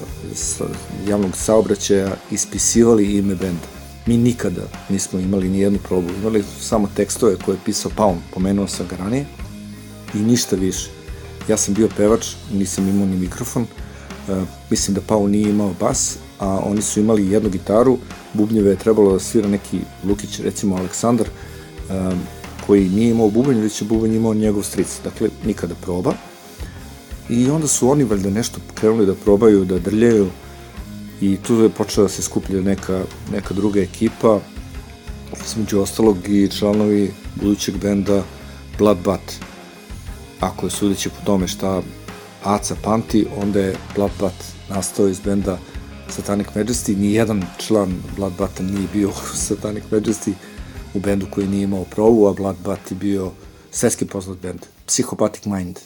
javnog 1.08 1.36
saobraćaja 1.36 2.16
ispisivali 2.30 3.16
ime 3.16 3.34
benda. 3.34 3.66
Mi 4.06 4.16
nikada 4.16 4.62
nismo 4.88 5.18
imali 5.18 5.48
ni 5.48 5.60
jednu 5.60 5.78
probu, 5.78 6.08
imali 6.20 6.44
samo 6.60 6.88
tekstove 6.96 7.36
koje 7.44 7.54
je 7.54 7.60
pisao 7.64 7.90
Paun, 7.96 8.18
pomenuo 8.34 8.68
sam 8.68 8.86
ga 8.90 8.96
ranije, 8.96 9.26
i 10.14 10.18
ništa 10.18 10.56
više. 10.56 10.88
Ja 11.48 11.56
sam 11.56 11.74
bio 11.74 11.88
pevač, 11.96 12.26
nisam 12.52 12.88
imao 12.88 13.06
ni 13.06 13.16
mikrofon, 13.16 13.62
e, 13.62 14.44
mislim 14.70 14.94
da 14.94 15.00
Paun 15.00 15.30
nije 15.30 15.50
imao 15.50 15.74
bas, 15.80 16.16
a 16.38 16.58
oni 16.64 16.82
su 16.82 17.00
imali 17.00 17.30
jednu 17.30 17.50
gitaru, 17.50 17.98
bubnjeve 18.32 18.70
je 18.70 18.78
trebalo 18.78 19.12
da 19.12 19.18
svira 19.18 19.48
neki 19.48 19.80
Lukić, 20.04 20.38
recimo 20.38 20.76
Aleksandar, 20.76 21.26
e, 21.26 21.30
koji 22.66 22.88
nije 22.88 23.10
imao 23.10 23.30
bubanj, 23.30 23.60
već 23.60 23.82
je 23.82 23.88
bubanj 23.88 24.14
imao 24.14 24.34
njegov 24.34 24.62
stric, 24.62 24.88
dakle 25.04 25.28
nikada 25.46 25.74
proba. 25.74 26.12
I 27.28 27.50
onda 27.50 27.66
su 27.66 27.90
oni 27.90 28.04
valjda 28.04 28.30
nešto 28.30 28.60
krenuli 28.74 29.06
da 29.06 29.14
probaju, 29.14 29.64
da 29.64 29.78
drljaju 29.78 30.30
i 31.20 31.36
tu 31.36 31.54
je 31.54 31.68
počela 31.68 32.06
da 32.06 32.12
se 32.12 32.22
skuplja 32.22 32.60
neka, 32.60 33.02
neka 33.32 33.54
druga 33.54 33.80
ekipa, 33.80 34.40
između 35.46 35.80
ostalog 35.80 36.28
i 36.28 36.48
članovi 36.48 37.12
budućeg 37.34 37.76
benda 37.76 38.22
Bloodbath. 38.78 39.53
Ako 40.44 40.66
je 40.66 40.70
sudeći 40.70 41.08
po 41.08 41.24
tome 41.24 41.48
šta 41.48 41.82
Aca 42.42 42.74
pamti, 42.82 43.26
onda 43.36 43.60
je 43.60 43.76
Bloodbath 43.94 44.44
nastao 44.68 45.08
iz 45.08 45.20
benda 45.20 45.58
Satanic 46.08 46.46
Majesty. 46.54 46.96
Nijedan 46.96 47.44
član 47.58 48.02
Bloodbatha 48.16 48.62
nije 48.62 48.88
bio 48.92 49.08
u 49.32 49.36
Satanic 49.36 49.84
Majesty 49.90 50.32
u 50.94 51.00
bendu 51.00 51.26
koji 51.30 51.46
nije 51.46 51.64
imao 51.64 51.84
provu, 51.84 52.26
a 52.26 52.32
Bloodbath 52.32 52.92
je 52.92 52.96
bio 52.96 53.30
svetski 53.70 54.06
poznat 54.06 54.38
bend. 54.38 54.60
Psychopathic 54.86 55.44
Mind. 55.46 55.78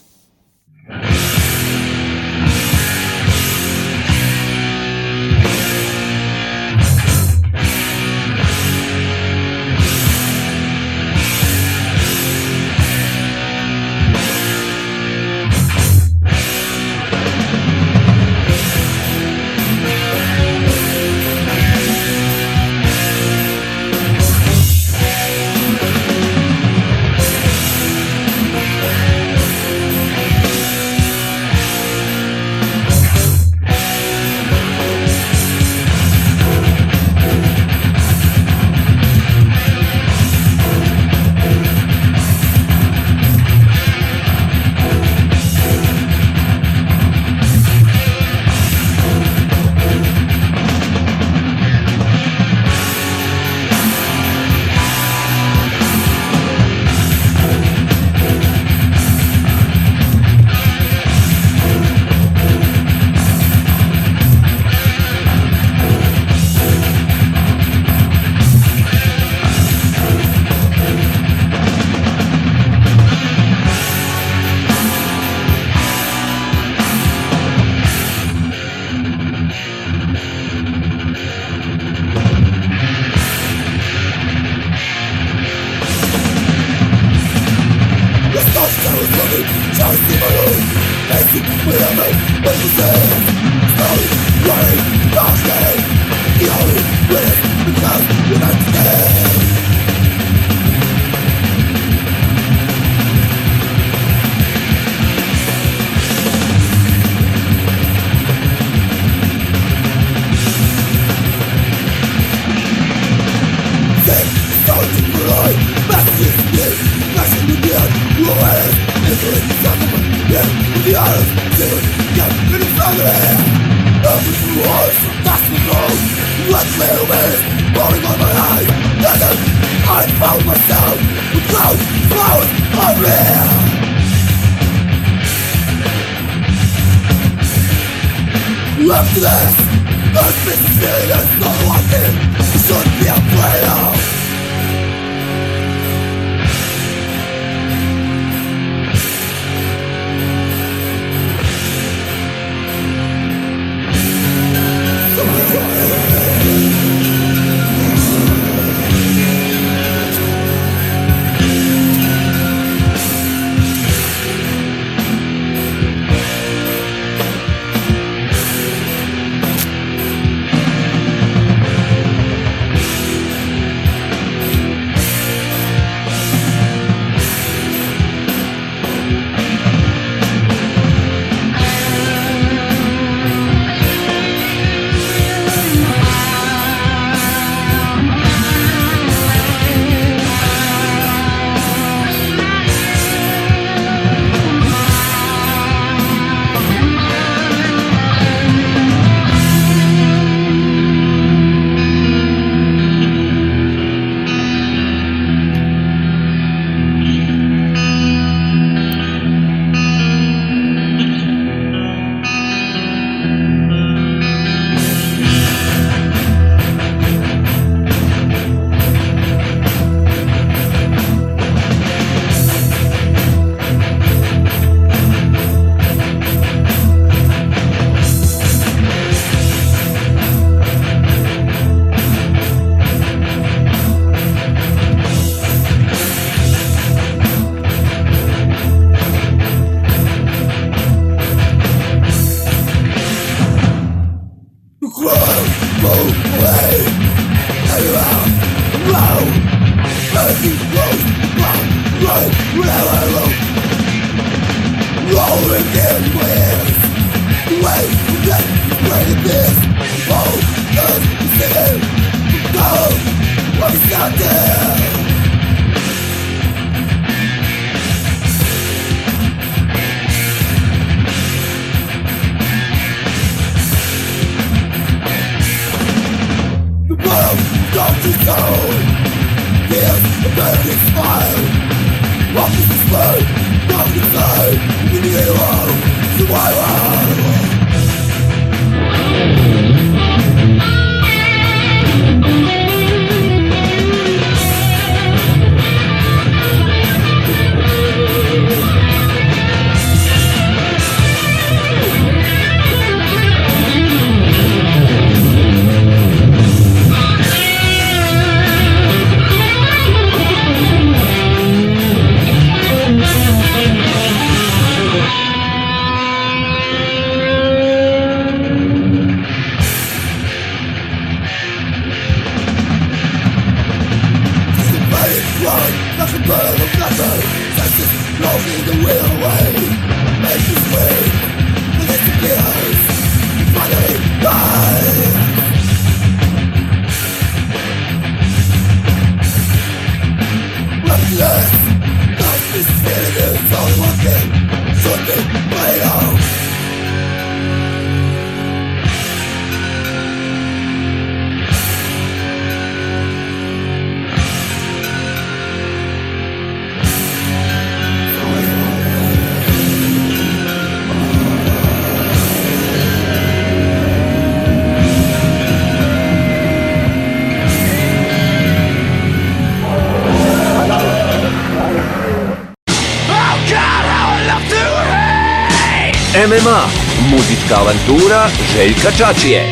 Muzička 377.49 377.61
avantura 377.61 378.29
Željka 378.57 378.91
Čačije. 378.99 379.43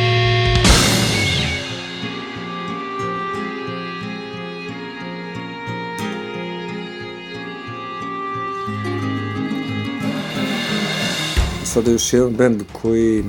Sada 11.65 11.91
još 11.91 12.13
jedan 12.13 12.35
band 12.35 12.63
koji 12.83 13.25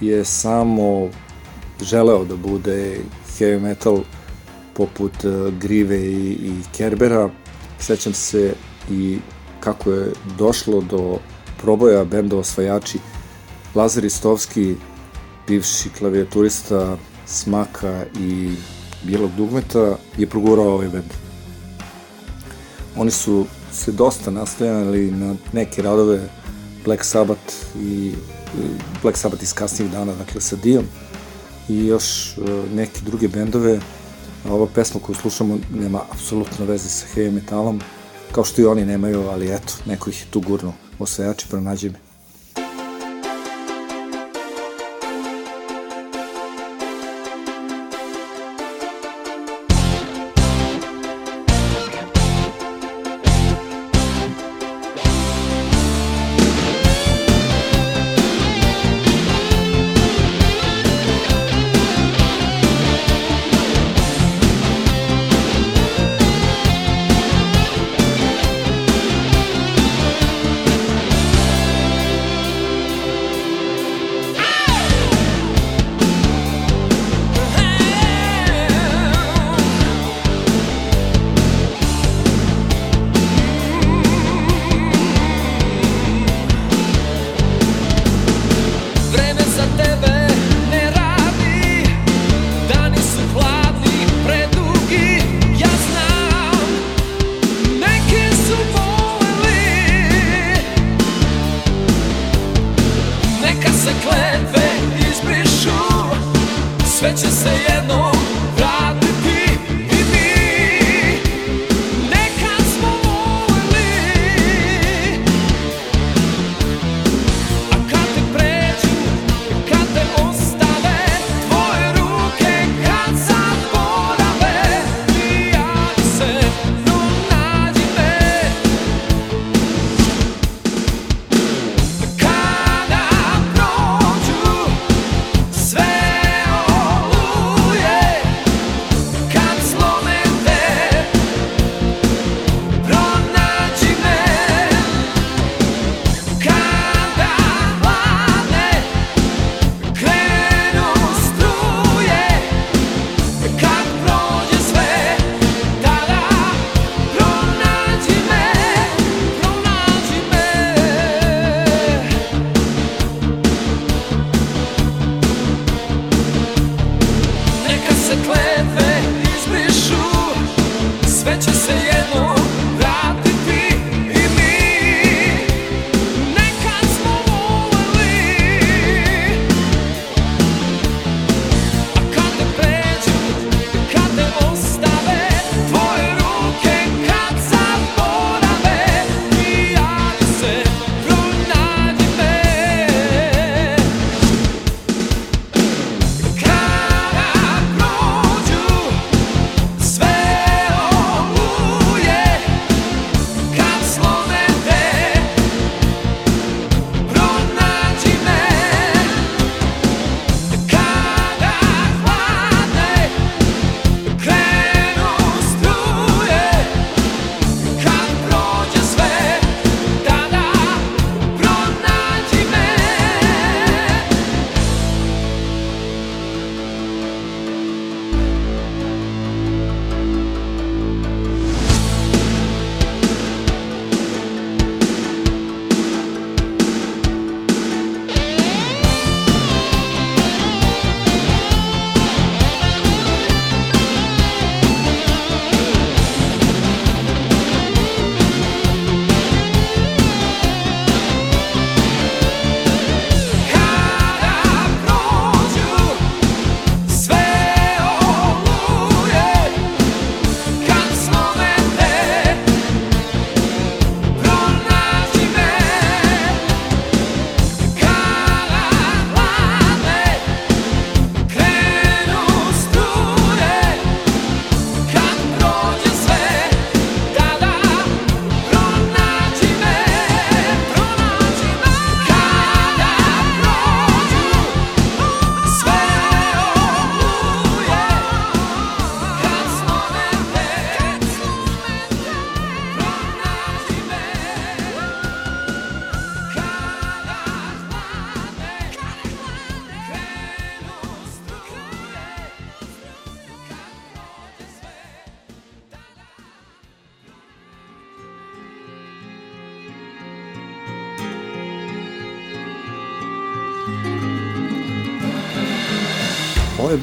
je 0.00 0.24
samo 0.24 1.08
želeo 1.82 2.24
da 2.24 2.36
bude 2.36 2.98
heavy 3.38 3.60
metal 3.60 3.98
poput 4.74 5.24
eh, 5.24 5.50
Grive 5.60 5.98
i, 5.98 6.32
i 6.32 6.52
Kerbera. 6.76 7.30
Sećam 7.78 8.12
se 8.12 8.54
i 8.90 9.18
kako 9.60 9.90
je 9.90 10.12
došlo 10.38 10.80
do 10.80 11.18
proboja 11.62 12.04
benda 12.04 12.36
osvajači 12.36 12.98
Lazar 13.74 14.04
Istovski, 14.04 14.74
bivši 15.48 15.88
klavijaturista 15.98 16.96
Smaka 17.26 18.04
i 18.20 18.54
Bijelog 19.02 19.30
dugmeta, 19.36 19.96
je 20.18 20.26
progurao 20.26 20.74
ovaj 20.74 20.88
bend. 20.88 21.10
Oni 22.96 23.10
su 23.10 23.46
se 23.72 23.92
dosta 23.92 24.30
nastojali 24.30 25.10
na 25.10 25.34
neke 25.52 25.82
radove 25.82 26.28
Black 26.84 27.04
Sabbath 27.04 27.54
i 27.80 28.12
Black 29.02 29.18
Sabbath 29.18 29.42
iz 29.42 29.52
kasnijih 29.52 29.92
dana, 29.92 30.12
dakle 30.14 30.40
sa 30.40 30.56
Dijom 30.56 30.84
i 31.68 31.86
još 31.86 32.38
e, 32.38 32.40
neke 32.74 33.00
druge 33.00 33.28
bendove, 33.28 33.80
ova 34.50 34.66
pesma 34.74 35.00
koju 35.00 35.16
slušamo 35.16 35.58
nema 35.74 36.00
apsolutno 36.12 36.64
veze 36.64 36.88
sa 36.88 37.06
heavy 37.14 37.30
metalom, 37.30 37.80
kao 38.32 38.44
što 38.44 38.62
i 38.62 38.66
oni 38.66 38.84
nemaju, 38.84 39.28
ali 39.28 39.54
eto, 39.54 39.72
neko 39.86 40.10
ih 40.10 40.20
je 40.20 40.26
tu 40.30 40.40
gurno. 40.40 40.72
Osvajači, 40.98 41.46
pronađi 41.48 41.90
me. 41.90 42.13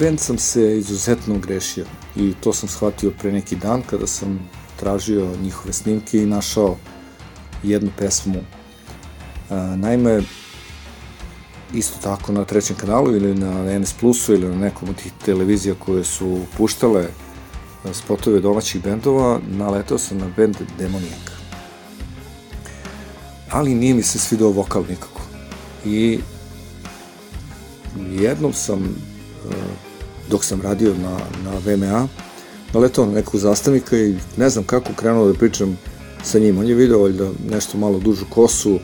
Band 0.01 0.19
sam 0.19 0.37
se 0.37 0.77
izuzetno 0.77 1.37
grešio 1.37 1.85
i 2.15 2.33
to 2.43 2.53
sam 2.53 2.69
shvatio 2.69 3.11
pre 3.19 3.31
neki 3.31 3.55
dan 3.55 3.81
kada 3.89 4.07
sam 4.07 4.49
tražio 4.79 5.35
njihove 5.43 5.73
snimke 5.73 6.23
i 6.23 6.25
našao 6.25 6.77
jednu 7.63 7.91
pesmu. 7.97 8.39
E, 8.39 9.55
naime, 9.55 10.21
isto 11.73 11.97
tako 12.03 12.31
na 12.31 12.45
trećem 12.45 12.75
kanalu 12.75 13.15
ili 13.15 13.35
na 13.35 13.79
NS 13.79 13.93
Plusu 13.93 14.33
ili 14.33 14.47
na 14.47 14.55
nekom 14.55 14.89
od 14.89 14.95
tih 14.95 15.11
televizija 15.25 15.75
koje 15.75 16.03
su 16.03 16.39
puštale 16.57 17.01
e, 17.01 17.93
spotove 17.93 18.39
domaćih 18.39 18.83
bendova, 18.83 19.39
naletao 19.47 19.97
sam 19.97 20.17
na 20.17 20.27
bend 20.37 20.55
Demonijaka. 20.77 21.33
Ali 23.51 23.75
nije 23.75 23.93
mi 23.93 24.03
se 24.03 24.19
svidao 24.19 24.49
vokal 24.49 24.83
nikako. 24.89 25.21
I 25.85 26.19
jednom 28.11 28.53
sam, 28.53 28.83
e, 28.83 29.90
dok 30.29 30.43
sam 30.43 30.61
radio 30.61 30.93
na, 30.93 31.19
na 31.43 31.51
VMA, 31.65 32.07
naletao 32.73 33.05
na 33.05 33.11
nekog 33.11 33.39
zastavnika 33.39 33.97
i 33.97 34.15
ne 34.37 34.49
znam 34.49 34.63
kako 34.63 34.93
krenuo 34.93 35.27
da 35.27 35.33
pričam 35.33 35.77
sa 36.23 36.39
njim. 36.39 36.57
On 36.57 36.67
je 36.67 36.75
video 36.75 37.01
valjda 37.01 37.29
nešto 37.49 37.77
malo 37.77 37.99
dužu 37.99 38.25
kosu, 38.29 38.79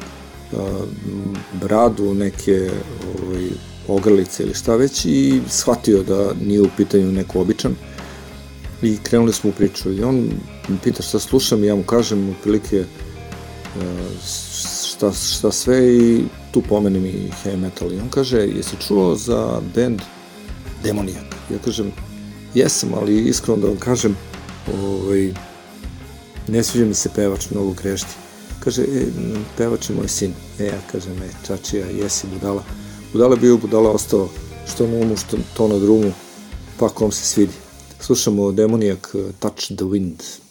bradu, 1.61 2.13
neke 2.13 2.69
ovaj, 3.23 3.47
ogrlice 3.87 4.43
ili 4.43 4.53
šta 4.53 4.75
već 4.75 5.05
i 5.05 5.41
shvatio 5.49 6.03
da 6.03 6.31
nije 6.45 6.61
u 6.61 6.69
pitanju 6.77 7.11
neko 7.11 7.41
običan 7.41 7.75
i 8.81 8.97
krenuli 9.03 9.33
smo 9.33 9.49
u 9.49 9.53
priču 9.53 9.91
i 9.91 10.03
on 10.03 10.15
mi 10.67 10.77
pita 10.83 11.03
šta 11.03 11.19
slušam 11.19 11.63
i 11.63 11.67
ja 11.67 11.75
mu 11.75 11.83
kažem 11.83 12.29
otprilike 12.29 12.83
a, 12.83 13.79
šta, 14.95 15.11
šta 15.11 15.51
sve 15.51 15.97
i 15.97 16.23
tu 16.51 16.61
pomenem 16.61 17.05
i 17.05 17.29
heavy 17.43 17.57
metal 17.57 17.93
i 17.93 17.99
on 17.99 18.09
kaže 18.09 18.37
jesi 18.37 18.75
čuo 18.87 19.15
za 19.15 19.61
band 19.75 20.01
Demonijak? 20.83 21.26
Ja 21.51 21.57
kažem 21.65 21.91
jesam, 22.53 22.93
ali 22.93 23.21
iskreno 23.21 23.57
da 23.57 23.67
vam 23.67 23.77
kažem 23.77 24.17
ovaj, 24.73 25.33
ne 26.47 26.63
sviđa 26.63 26.85
mi 26.85 26.93
se 26.93 27.09
pevač, 27.15 27.49
mnogo 27.49 27.73
krešti. 27.73 28.15
Kaže, 28.59 28.81
e, 28.81 29.05
pevač 29.57 29.89
je 29.89 29.95
moj 29.95 30.07
sin. 30.07 30.33
E, 30.59 30.65
ja 30.65 30.79
kažem, 30.91 31.21
e, 31.23 31.29
čačija, 31.47 31.85
jesi 31.85 32.27
budala. 32.33 32.63
Budala 33.13 33.35
bio, 33.35 33.57
budala 33.57 33.91
ostao, 33.91 34.29
što 34.67 34.87
na 34.87 34.97
umu, 34.97 35.17
što 35.17 35.37
to 35.57 35.67
na 35.67 35.79
drumu, 35.79 36.11
pa 36.79 36.89
kom 36.89 37.11
se 37.11 37.25
svidi. 37.25 37.53
Slušamo 37.99 38.51
demonijak 38.51 39.15
Touch 39.39 39.65
the 39.65 39.85
Wind. 39.85 40.46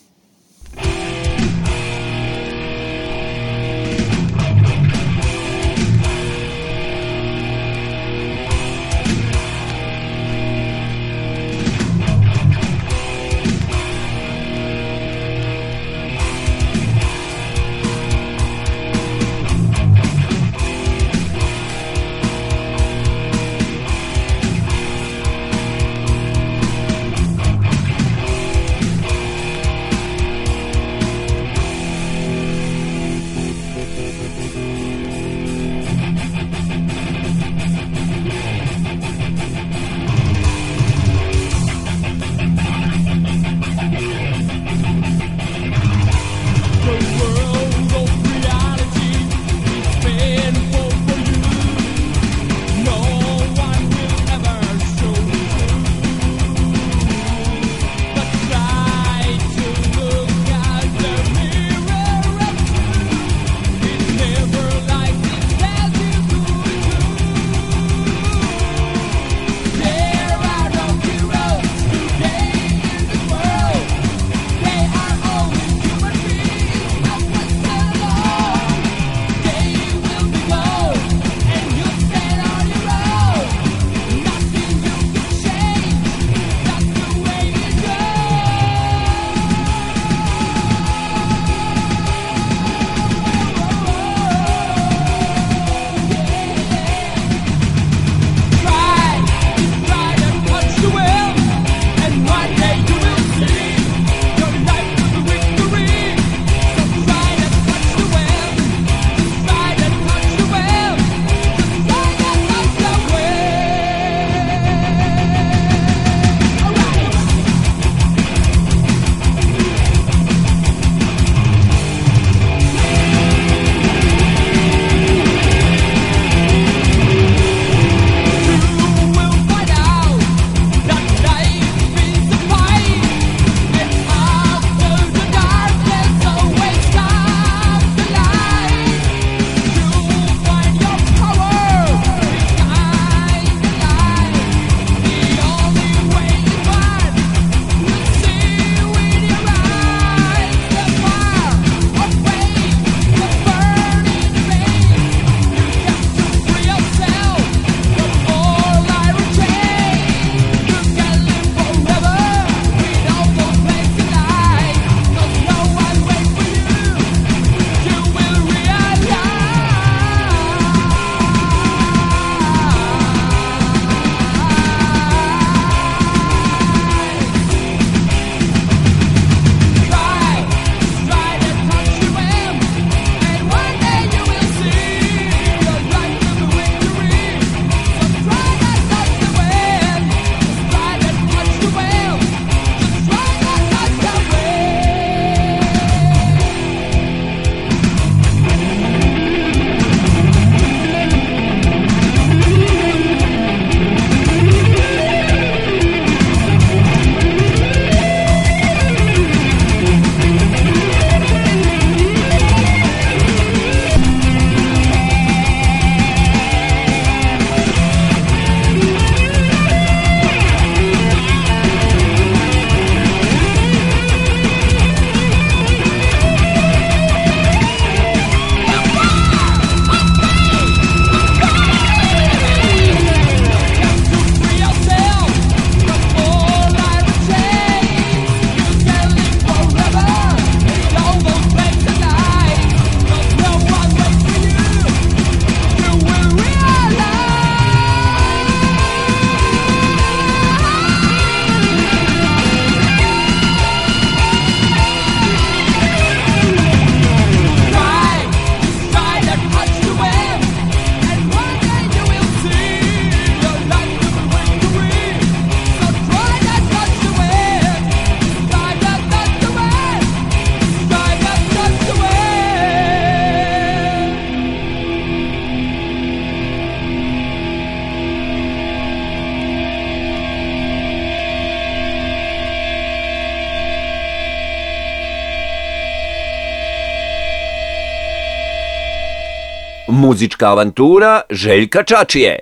Muzička 290.16 290.48
avantura 290.48 291.20
Željka 291.30 291.82
Čačije. 291.84 292.38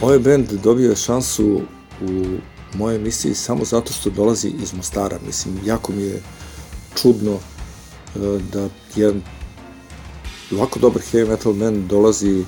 Ovaj 0.00 0.18
bend 0.18 0.52
dobio 0.64 0.90
je 0.90 0.96
šansu 0.96 1.60
u 2.00 2.24
mojoj 2.74 2.96
emisiji 2.96 3.34
samo 3.34 3.64
zato 3.64 3.92
što 3.92 4.10
dolazi 4.10 4.48
iz 4.62 4.74
Mostara. 4.74 5.18
Mislim, 5.26 5.58
jako 5.64 5.92
mi 5.92 6.02
je 6.02 6.22
čudno 7.02 7.32
e, 7.32 7.38
da 8.52 8.68
jedan 8.96 9.22
ovako 10.52 10.78
dobar 10.78 11.02
heavy 11.12 11.28
metal 11.28 11.52
band 11.52 11.90
dolazi 11.90 12.44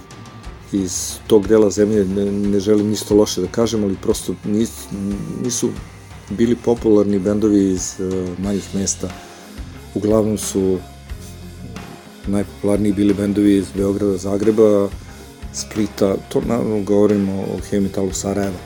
iz 0.74 1.18
tog 1.26 1.48
dela 1.48 1.70
zemlje, 1.70 2.04
ne, 2.04 2.32
ne 2.32 2.60
želim 2.60 2.88
ništa 2.88 3.14
loše 3.14 3.40
da 3.40 3.46
kažem, 3.46 3.84
ali 3.84 3.96
prosto 4.02 4.34
nis, 4.44 4.70
nisu 5.44 5.70
bili 6.30 6.56
popularni 6.56 7.18
bendovi 7.18 7.72
iz 7.72 7.94
uh, 7.98 8.38
manjih 8.38 8.74
mesta. 8.74 9.08
Uglavnom 9.94 10.38
su 10.38 10.78
najpopularniji 12.26 12.92
bili 12.92 13.14
bendovi 13.14 13.56
iz 13.56 13.66
Beograda, 13.76 14.16
Zagreba, 14.16 14.88
Splita, 15.52 16.16
to 16.28 16.40
naravno 16.40 16.82
govorimo 16.82 17.42
o 17.42 17.58
heavy 17.70 17.80
metalu 17.80 18.12
Sarajeva. 18.12 18.58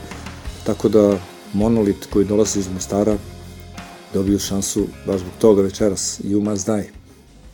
Tako 0.65 0.89
da 0.89 1.19
Monolit 1.53 2.05
koji 2.09 2.25
dolazi 2.25 2.59
iz 2.59 2.67
Mostara 2.73 3.17
dobio 4.13 4.39
šansu 4.39 4.87
baš 5.07 5.19
zbog 5.19 5.33
toga 5.39 5.61
večeras, 5.61 6.21
You 6.23 6.41
Must 6.41 6.65
Die. 6.65 6.98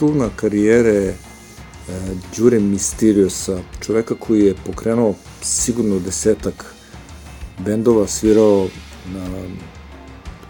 kruna 0.00 0.28
karijere 0.36 0.96
e, 1.08 1.14
Đure 2.36 2.60
Misteriosa, 2.60 3.58
čoveka 3.80 4.14
koji 4.14 4.40
je 4.40 4.54
pokrenuo 4.66 5.14
sigurno 5.42 5.98
desetak 5.98 6.64
bendova, 7.58 8.06
svirao 8.06 8.68
na 9.14 9.26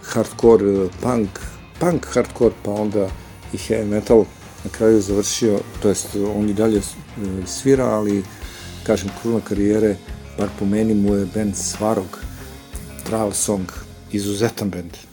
hardcore, 0.03 0.71
e, 0.71 0.89
punk, 1.03 1.29
punk 1.81 2.07
hardcore, 2.15 2.55
pa 2.63 2.71
onda 2.71 3.09
i 3.53 3.57
heavy 3.57 3.87
metal, 3.87 4.25
na 4.65 4.71
kraju 4.71 5.01
završio, 5.01 5.59
to 5.83 5.89
jest 5.89 6.17
on 6.37 6.49
i 6.49 6.55
dalje 6.55 6.79
e, 6.79 6.83
svira, 7.47 7.87
ali 7.87 8.23
kažem, 8.87 9.11
kruna 9.23 9.41
karijere, 9.41 9.97
bar 10.39 10.49
po 10.59 10.65
meni 10.65 10.95
mu 10.95 11.15
je 11.15 11.27
band 11.35 11.57
Svarog, 11.57 12.19
Trial 13.05 13.33
Song, 13.33 13.67
izuzetan 14.13 14.71
bend. 14.71 15.10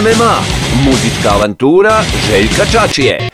MMA, 0.00 0.36
muzička 0.84 1.30
avantura 1.30 2.02
Željka 2.30 2.64
Čačije. 2.72 3.28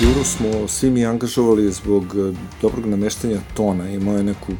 Đuru 0.00 0.24
smo 0.24 0.68
svi 0.68 0.90
mi 0.90 1.06
angažovali 1.06 1.72
zbog 1.72 2.04
e, 2.04 2.32
dobrog 2.62 2.86
nameštanja 2.86 3.38
tona. 3.54 3.90
Imao 3.90 4.16
je 4.16 4.22
neku 4.22 4.52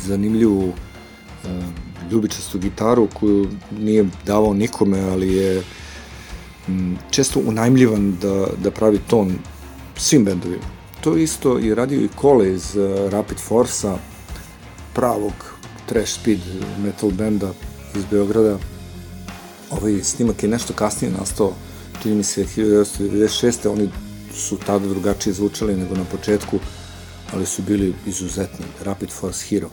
zanimljivu 0.00 0.72
e, 0.72 1.48
ljubičastu 2.10 2.58
gitaru 2.58 3.08
koju 3.14 3.48
nije 3.78 4.06
davao 4.26 4.54
nikome, 4.54 5.00
ali 5.00 5.36
je 5.36 5.62
često 7.10 7.40
unajmljivan 7.46 8.16
da, 8.22 8.46
da 8.62 8.70
pravi 8.70 8.98
ton 8.98 9.38
svim 9.98 10.24
bendovima. 10.24 10.64
To 11.00 11.16
isto 11.16 11.58
je 11.58 11.74
radio 11.74 12.00
i 12.00 12.08
Kole 12.08 12.52
iz 12.52 12.76
eh, 12.76 13.10
Rapid 13.10 13.38
Force-a, 13.38 13.96
pravog 14.94 15.32
trash 15.86 16.12
speed 16.20 16.38
metal 16.84 17.10
benda 17.10 17.52
iz 17.96 18.04
Beograda. 18.10 18.58
Ovaj 19.70 20.02
snimak 20.02 20.42
je 20.42 20.48
nešto 20.48 20.72
kasnije 20.72 21.12
nastao, 21.12 21.52
čini 22.02 22.14
mi 22.14 22.24
se 22.24 22.44
1996. 22.44 23.68
Oni 23.72 23.90
su 24.34 24.56
tada 24.66 24.88
drugačije 24.88 25.32
zvučali 25.32 25.76
nego 25.76 25.94
na 25.94 26.04
početku, 26.04 26.58
ali 27.32 27.46
su 27.46 27.62
bili 27.62 27.94
izuzetni. 28.06 28.66
Rapid 28.84 29.10
Force 29.10 29.46
Hero. 29.48 29.70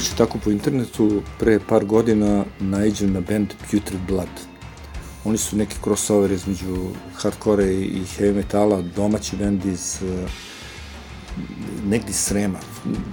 surfujući 0.00 0.18
tako 0.18 0.38
po 0.44 0.50
internetu, 0.50 1.22
pre 1.38 1.60
par 1.68 1.84
godina 1.84 2.44
naiđem 2.60 3.12
na 3.12 3.20
band 3.20 3.48
Putrid 3.70 4.00
Blood. 4.08 4.28
Oni 5.24 5.38
su 5.38 5.56
neki 5.56 5.76
crossover 5.84 6.32
između 6.32 6.76
hardcore 7.14 7.64
i 7.74 8.02
heavy 8.18 8.34
metala, 8.34 8.82
domaći 8.96 9.36
band 9.36 9.64
iz 9.64 10.02
e, 10.02 10.26
negdje 11.88 12.12
Srema, 12.14 12.58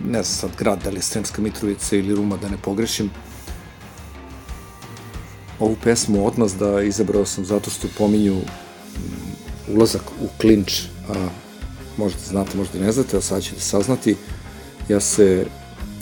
ne 0.06 0.24
znam 0.24 0.24
sad 0.24 0.52
grad, 0.60 0.84
da 0.84 0.90
li 0.90 0.96
je 0.96 1.02
Sremska 1.02 1.42
Mitrovica 1.42 1.96
ili 1.96 2.16
Ruma, 2.16 2.38
da 2.38 2.50
ne 2.50 2.58
pogrešim. 2.58 3.10
Ovu 5.60 5.76
pesmu 5.84 6.28
od 6.28 6.40
nas 6.40 6.56
da 6.56 6.82
izabrao 6.82 7.26
sam 7.26 7.46
zato 7.46 7.70
što 7.70 7.88
pominju 7.98 8.36
mm, 8.36 9.76
ulazak 9.76 10.04
u 10.22 10.28
klinč, 10.42 10.82
a 11.10 11.28
možda 11.98 12.20
znate, 12.20 12.58
možda 12.58 12.80
ne 12.80 12.92
znate, 12.92 13.18
a 13.18 13.22
sad 13.22 13.44
ćete 13.44 13.62
saznati. 13.62 14.16
Ja 14.90 15.00
se 15.00 15.46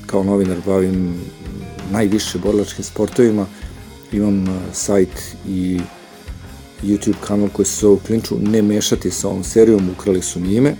kao 0.06 0.24
novinar 0.24 0.58
bavim 0.66 1.22
najviše 1.92 2.38
borilačkim 2.38 2.84
sportovima, 2.84 3.46
imam 4.12 4.48
a, 4.48 4.74
sajt 4.74 5.36
i 5.48 5.80
YouTube 6.84 7.20
kanal 7.28 7.50
koji 7.50 7.66
se 7.66 7.82
zove 7.82 7.98
Klinču, 8.08 8.36
ne 8.40 8.62
mešati 8.62 9.12
sa 9.12 9.28
ovom 9.28 9.44
serijom, 9.44 9.90
ukrali 9.90 10.22
su 10.22 10.40
mi 10.40 10.56
ime, 10.56 10.76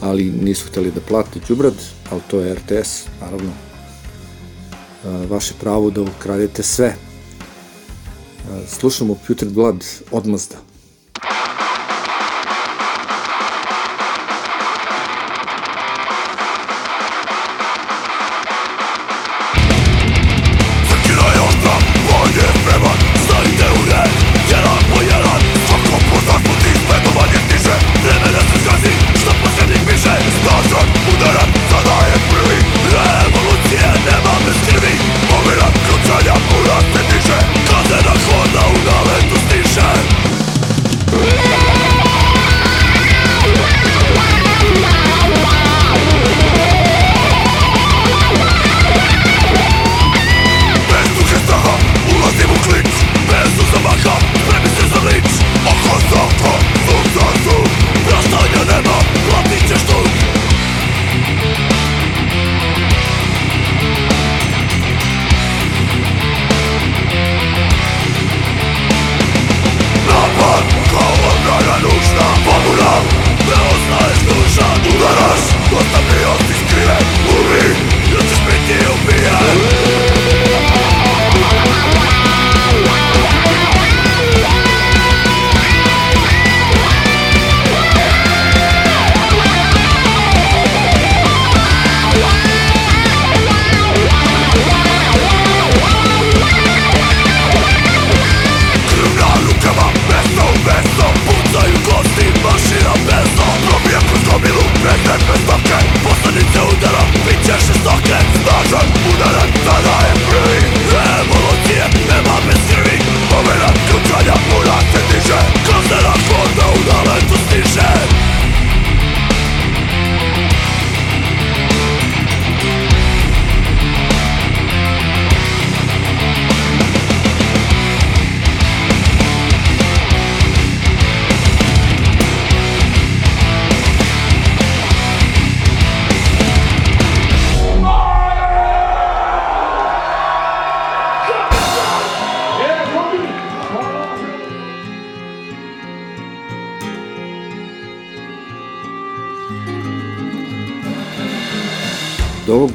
ali 0.00 0.24
nisu 0.24 0.66
hteli 0.66 0.90
da 0.90 1.00
plate 1.00 1.40
đubrad, 1.48 1.74
ali 2.10 2.20
to 2.30 2.40
je 2.40 2.54
RTS, 2.54 3.04
naravno, 3.20 3.52
a, 5.04 5.24
vaše 5.30 5.54
pravo 5.60 5.90
da 5.90 6.00
ukradete 6.02 6.62
sve. 6.62 6.94
A, 8.50 8.60
Slušamo 8.68 9.16
Putrid 9.26 9.52
Blood 9.52 9.84
odmazda. 10.10 10.71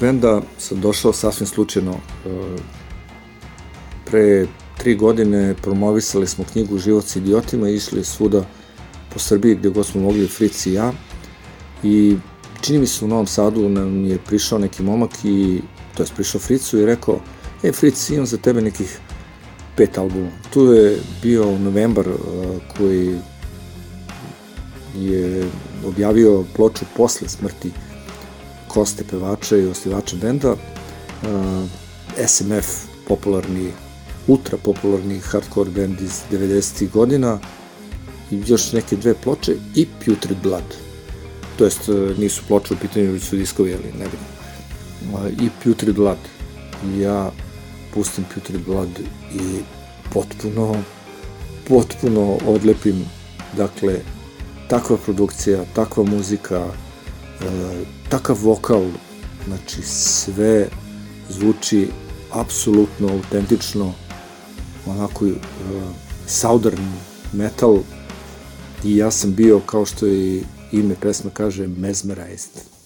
Benda 0.08 0.42
sam 0.58 0.82
došao 0.82 1.14
sasvim 1.14 1.48
slučajno. 1.48 1.94
E, 1.94 2.30
Pre 4.06 4.48
tri 4.78 4.96
godine 4.96 5.56
promovisali 5.62 6.28
smo 6.28 6.46
knjigu 6.52 6.78
Život 6.78 7.06
s 7.06 7.16
idiotima 7.16 7.70
i 7.70 7.76
išli 7.76 8.04
svuda 8.04 8.46
po 9.14 9.20
Srbiji 9.20 9.56
gde 9.56 9.70
god 9.70 9.86
smo 9.86 10.02
mogli, 10.02 10.28
Fritz 10.28 10.68
i 10.68 10.74
ja. 10.74 10.94
I 11.84 12.16
čini 12.62 12.80
mi 12.80 12.88
se 12.88 13.06
u 13.06 13.08
Novom 13.08 13.28
Sadu 13.28 13.70
nam 13.70 14.06
je 14.06 14.18
prišao 14.28 14.60
neki 14.60 14.84
momak 14.84 15.12
i, 15.24 15.62
to 15.98 16.04
je 16.04 16.08
prišao 16.16 16.42
Fricu 16.42 16.80
i 16.80 16.86
rekao, 16.86 17.20
e 17.64 17.72
Fritz, 17.72 18.10
imam 18.10 18.26
za 18.26 18.38
tebe 18.38 18.62
nekih 18.62 19.00
pet 19.76 19.98
albuma. 19.98 20.30
Tu 20.54 20.64
je 20.64 20.98
bio 21.22 21.58
novembar 21.60 22.08
e, 22.08 22.14
koji 22.78 23.20
je 24.96 25.50
objavio 25.86 26.46
ploču 26.56 26.86
posle 26.96 27.30
smrti 27.30 27.72
Koste 28.78 29.04
pevača 29.04 29.58
i 29.58 29.66
osnivača 29.66 30.16
benda, 30.22 30.52
uh, 30.52 30.58
SMF, 32.28 32.68
popularni, 33.08 33.72
ultra 34.28 34.58
popularni 34.58 35.20
hardcore 35.20 35.72
band 35.72 36.02
iz 36.02 36.22
90. 36.32 36.92
godina, 36.92 37.40
i 38.32 38.42
još 38.48 38.72
neke 38.74 38.96
dve 38.96 39.14
ploče 39.14 39.56
i 39.76 39.88
Putrid 40.06 40.38
Blood. 40.44 40.78
To 41.58 41.66
jest, 41.66 41.90
uh, 41.90 42.18
nisu 42.18 42.42
ploče 42.48 42.74
u 42.74 42.78
pitanju, 42.78 43.12
već 43.12 43.24
su 43.24 43.36
diskovi, 43.36 43.74
ali 43.74 43.94
ne 44.00 44.06
vidim. 44.06 45.46
I 45.46 45.50
Putrid 45.64 45.96
Blood. 45.96 46.18
Ja 46.98 47.32
pustim 47.94 48.26
Putrid 48.34 48.62
Blood 48.66 49.00
i 49.34 49.60
potpuno, 50.14 50.76
potpuno 51.68 52.38
odlepim, 52.46 53.06
dakle, 53.56 53.96
takva 54.68 54.98
produkcija, 54.98 55.66
takva 55.76 56.04
muzika, 56.04 56.56
e, 56.58 56.87
takav 58.10 58.38
vokal, 58.42 58.84
znači 59.48 59.82
sve 59.82 60.70
zvuči 61.30 61.88
apsolutno 62.32 63.08
autentično, 63.08 63.94
onako 64.86 65.26
uh, 65.26 65.34
southern 66.28 66.92
metal 67.34 67.78
i 68.84 68.98
ja 68.98 69.12
sam 69.12 69.36
bio, 69.36 69.60
kao 69.60 69.86
što 69.86 70.08
i 70.08 70.44
ime 70.72 70.96
pesma 71.02 71.32
kaže, 71.34 71.68
mesmerized. 71.68 72.77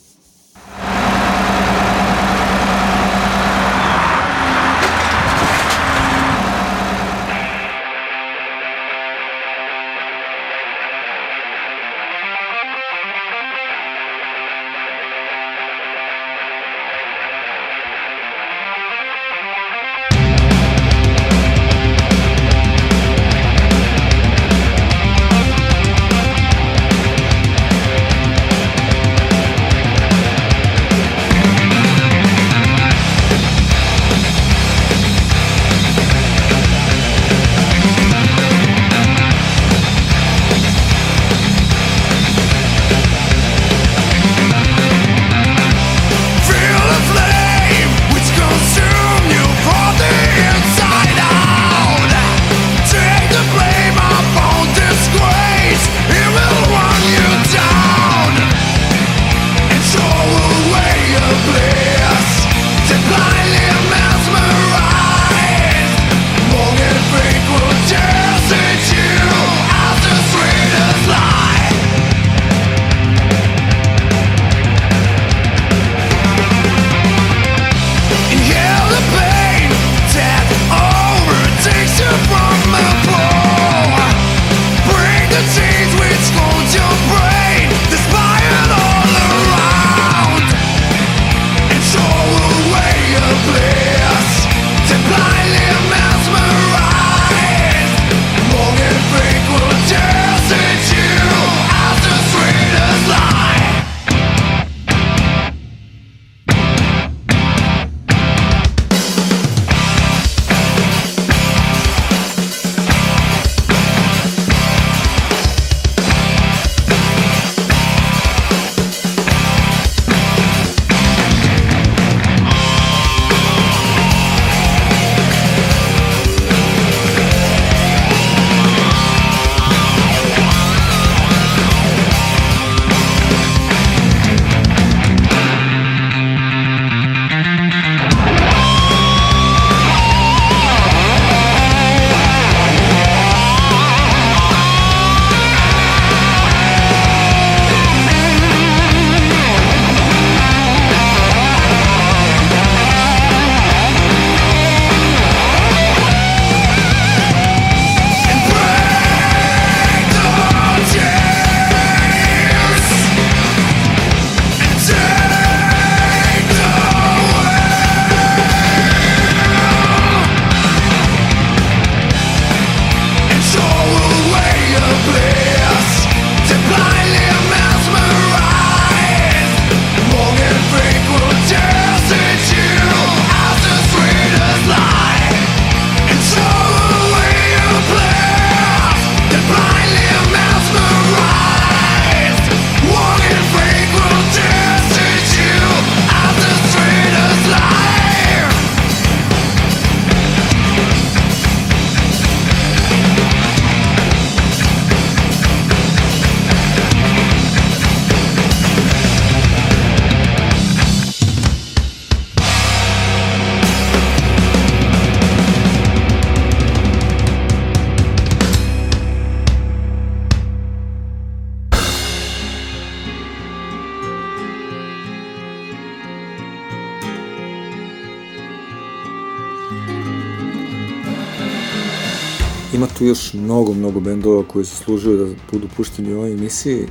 Mnogo, 233.52 233.74
mnogo 233.74 234.00
bendova 234.00 234.44
koji 234.48 234.66
zaslužuju 234.66 235.18
da 235.18 235.34
budu 235.52 235.68
pušteni 235.78 236.14
u 236.14 236.18
ovoj 236.18 236.32
emisiji, 236.32 236.88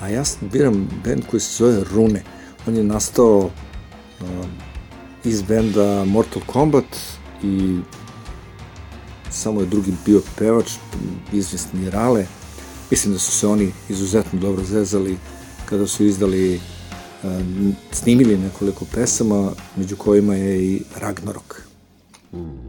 a 0.00 0.08
ja 0.08 0.24
sam 0.24 0.48
biram 0.52 0.88
bend 1.04 1.22
koji 1.30 1.40
se 1.40 1.64
zove 1.64 1.84
Rune. 1.94 2.22
On 2.66 2.76
je 2.76 2.84
nastao 2.84 3.38
um, 3.38 4.50
iz 5.24 5.42
benda 5.42 6.04
Mortal 6.04 6.42
Kombat 6.46 6.84
i 7.42 7.78
samo 9.30 9.60
je 9.60 9.66
drugi 9.66 9.92
bio 10.06 10.20
pevač, 10.38 10.72
izvesni 11.32 11.90
Rale. 11.90 12.26
Mislim 12.90 13.12
da 13.12 13.18
su 13.18 13.32
se 13.32 13.46
oni 13.46 13.72
izuzetno 13.88 14.40
dobro 14.40 14.64
zezali 14.64 15.16
kada 15.64 15.86
su 15.86 16.04
izdali, 16.04 16.60
um, 17.22 17.74
snimili 17.92 18.36
nekoliko 18.36 18.84
pesama, 18.84 19.52
među 19.76 19.96
kojima 19.96 20.34
je 20.34 20.64
i 20.64 20.82
Ragnarok. 21.00 21.62
Thank 22.30 22.63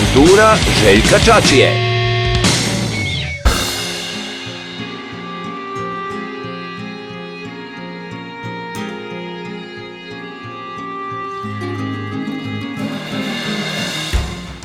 avantura 0.00 0.56
Željka 0.82 1.18
Čačije. 1.18 1.90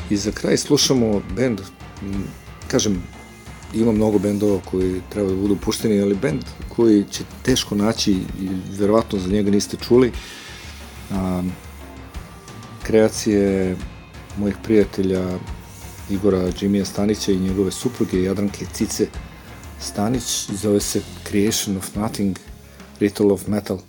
I 0.10 0.18
za 0.18 0.32
kraj 0.32 0.58
slušamo 0.58 1.22
bend, 1.36 1.60
kažem, 2.68 3.04
ima 3.74 3.92
mnogo 3.92 4.20
bendova 4.20 4.60
koji 4.66 5.02
treba 5.10 5.30
da 5.30 5.36
budu 5.36 5.56
pušteni, 5.56 6.02
ali 6.02 6.16
bend 6.16 6.44
koji 6.70 7.04
će 7.12 7.24
teško 7.44 7.76
naći 7.76 8.12
i 8.12 8.50
verovatno 8.80 9.20
za 9.20 9.30
njega 9.30 9.52
niste 9.52 9.78
čuli. 9.88 10.12
Kreacije 12.84 13.76
mojih 14.38 14.56
prijatelja 14.64 15.38
Igora 16.10 16.52
Džimija 16.52 16.86
Stanića 16.86 17.32
i 17.32 17.40
njegove 17.40 17.72
supruge 17.72 18.24
Jadranke 18.24 18.66
Cice 18.74 19.08
Stanić 19.80 20.50
zove 20.52 20.80
se 20.80 21.02
Creation 21.28 21.78
of 21.78 21.96
Nothing, 21.96 22.38
Ritual 23.00 23.32
of 23.32 23.48
Metal. 23.48 23.80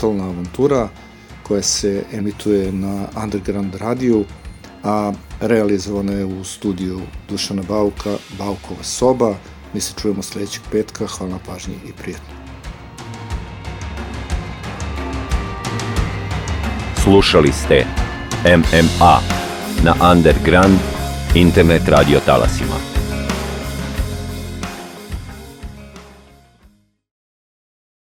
Metalna 0.00 0.24
avantura, 0.24 0.88
koja 1.42 1.62
se 1.62 2.02
emituje 2.12 2.72
na 2.72 3.06
Underground 3.22 3.74
radiju, 3.74 4.24
a 4.84 5.12
realizovana 5.40 6.12
je 6.12 6.24
u 6.24 6.44
studiju 6.44 7.00
Dušana 7.28 7.62
Bauka, 7.68 8.16
Baukova 8.38 8.82
soba. 8.82 9.34
Mi 9.74 9.80
se 9.80 9.94
čujemo 10.02 10.22
sledećeg 10.22 10.62
petka, 10.72 11.06
hvala 11.06 11.32
na 11.32 11.38
pažnji 11.46 11.74
i 11.88 11.92
prijatno. 11.92 12.34
Slušali 17.02 17.52
ste 17.52 17.86
MMA 18.44 19.18
na 19.84 20.10
Underground 20.12 20.78
internet 21.34 21.88
radio 21.88 22.20
talasima. 22.26 22.89